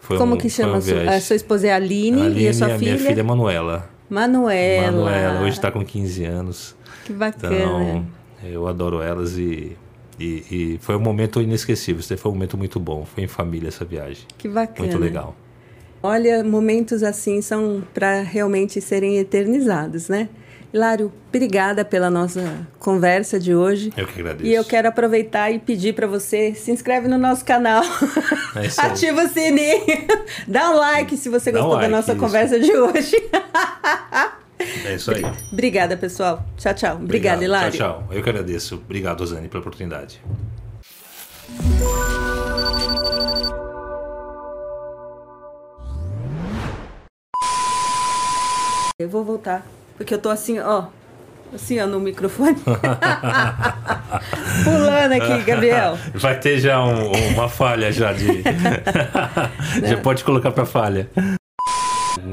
Foi 0.00 0.18
Como 0.18 0.34
um, 0.34 0.38
que 0.38 0.50
chama? 0.50 0.78
a 0.78 1.20
sua 1.20 1.36
esposa 1.36 1.68
é 1.68 1.72
a 1.72 1.76
Aline, 1.76 2.22
Aline 2.22 2.42
e 2.42 2.48
a 2.48 2.54
sua 2.54 2.66
a 2.66 2.78
filha? 2.78 2.94
minha 2.94 3.08
filha 3.08 3.20
é 3.20 3.22
Manuela. 3.22 3.88
Manuela. 4.10 4.90
Manuela, 4.90 5.40
hoje 5.40 5.52
está 5.56 5.70
com 5.70 5.84
15 5.84 6.24
anos. 6.24 6.76
Que 7.04 7.12
bacana. 7.12 7.56
Então, 7.56 8.06
eu 8.44 8.66
adoro 8.66 9.00
elas 9.00 9.38
e, 9.38 9.76
e, 10.18 10.44
e, 10.50 10.78
foi 10.80 10.96
um 10.96 11.00
momento 11.00 11.40
inesquecível. 11.40 12.00
Esse 12.00 12.16
foi 12.16 12.30
um 12.30 12.34
momento 12.34 12.58
muito 12.58 12.78
bom. 12.80 13.04
Foi 13.04 13.24
em 13.24 13.28
família 13.28 13.68
essa 13.68 13.84
viagem. 13.84 14.24
Que 14.36 14.48
bacana. 14.48 14.86
Muito 14.86 14.98
legal. 14.98 15.36
Olha, 16.02 16.42
momentos 16.42 17.02
assim 17.04 17.40
são 17.40 17.82
para 17.94 18.22
realmente 18.22 18.80
serem 18.80 19.18
eternizados, 19.18 20.08
né? 20.08 20.28
Hilário, 20.72 21.12
obrigada 21.28 21.84
pela 21.84 22.08
nossa 22.08 22.66
conversa 22.78 23.38
de 23.38 23.54
hoje. 23.54 23.92
Eu 23.94 24.06
que 24.06 24.20
agradeço. 24.20 24.46
E 24.46 24.54
eu 24.54 24.64
quero 24.64 24.88
aproveitar 24.88 25.50
e 25.50 25.58
pedir 25.58 25.94
para 25.94 26.06
você 26.06 26.54
se 26.54 26.70
inscreve 26.70 27.08
no 27.08 27.18
nosso 27.18 27.44
canal, 27.44 27.82
é 28.56 28.86
ativa 28.86 29.24
o 29.24 29.28
sininho, 29.28 30.06
dá 30.48 30.70
um 30.70 30.76
like 30.76 31.14
se 31.18 31.28
você 31.28 31.52
gostou 31.52 31.72
um 31.72 31.74
like, 31.74 31.90
da 31.90 31.96
nossa 31.96 32.12
isso. 32.12 32.20
conversa 32.20 32.58
de 32.58 32.74
hoje. 32.74 33.16
É 34.86 34.94
isso 34.94 35.10
aí. 35.10 35.22
Obrigada, 35.52 35.96
pessoal. 35.96 36.42
Tchau, 36.56 36.72
tchau. 36.72 36.96
Obrigada, 36.96 37.44
Hilário. 37.44 37.72
Tchau, 37.72 38.04
tchau. 38.04 38.16
Eu 38.16 38.22
que 38.22 38.30
agradeço. 38.30 38.76
Obrigado, 38.76 39.20
Rosane, 39.20 39.48
pela 39.48 39.60
oportunidade. 39.60 40.22
Eu 48.98 49.08
vou 49.08 49.24
voltar. 49.24 49.66
Porque 50.02 50.14
eu 50.14 50.18
tô 50.18 50.30
assim, 50.30 50.58
ó. 50.58 50.86
Assim, 51.54 51.78
ó, 51.78 51.86
no 51.86 52.00
microfone. 52.00 52.56
Pulando 54.64 55.12
aqui, 55.12 55.44
Gabriel. 55.44 55.96
Vai 56.12 56.40
ter 56.40 56.58
já 56.58 56.84
um, 56.84 57.12
uma 57.34 57.48
falha 57.48 57.92
já 57.92 58.12
de. 58.12 58.42
já 59.86 59.96
pode 59.98 60.24
colocar 60.24 60.50
para 60.50 60.66
falha. 60.66 61.08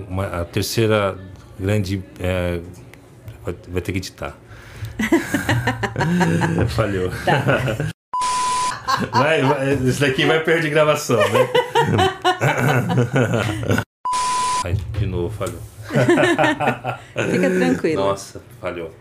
Uma, 0.09 0.41
a 0.41 0.45
terceira 0.45 1.15
grande. 1.59 2.03
É, 2.19 2.59
vai, 3.67 3.81
ter 3.83 3.91
que 3.91 3.99
editar. 3.99 4.35
Falhou. 6.69 7.11
Tá. 7.23 7.37
Vai, 9.11 9.43
vai, 9.43 9.73
isso 9.75 10.01
daqui 10.01 10.25
vai 10.25 10.39
perder 10.43 10.71
gravação, 10.71 11.19
né? 11.19 11.47
De 14.97 15.05
novo, 15.05 15.29
falhou. 15.29 15.78
Fica 17.31 17.49
tranquilo. 17.49 18.01
Nossa, 18.03 18.41
falhou. 18.61 18.91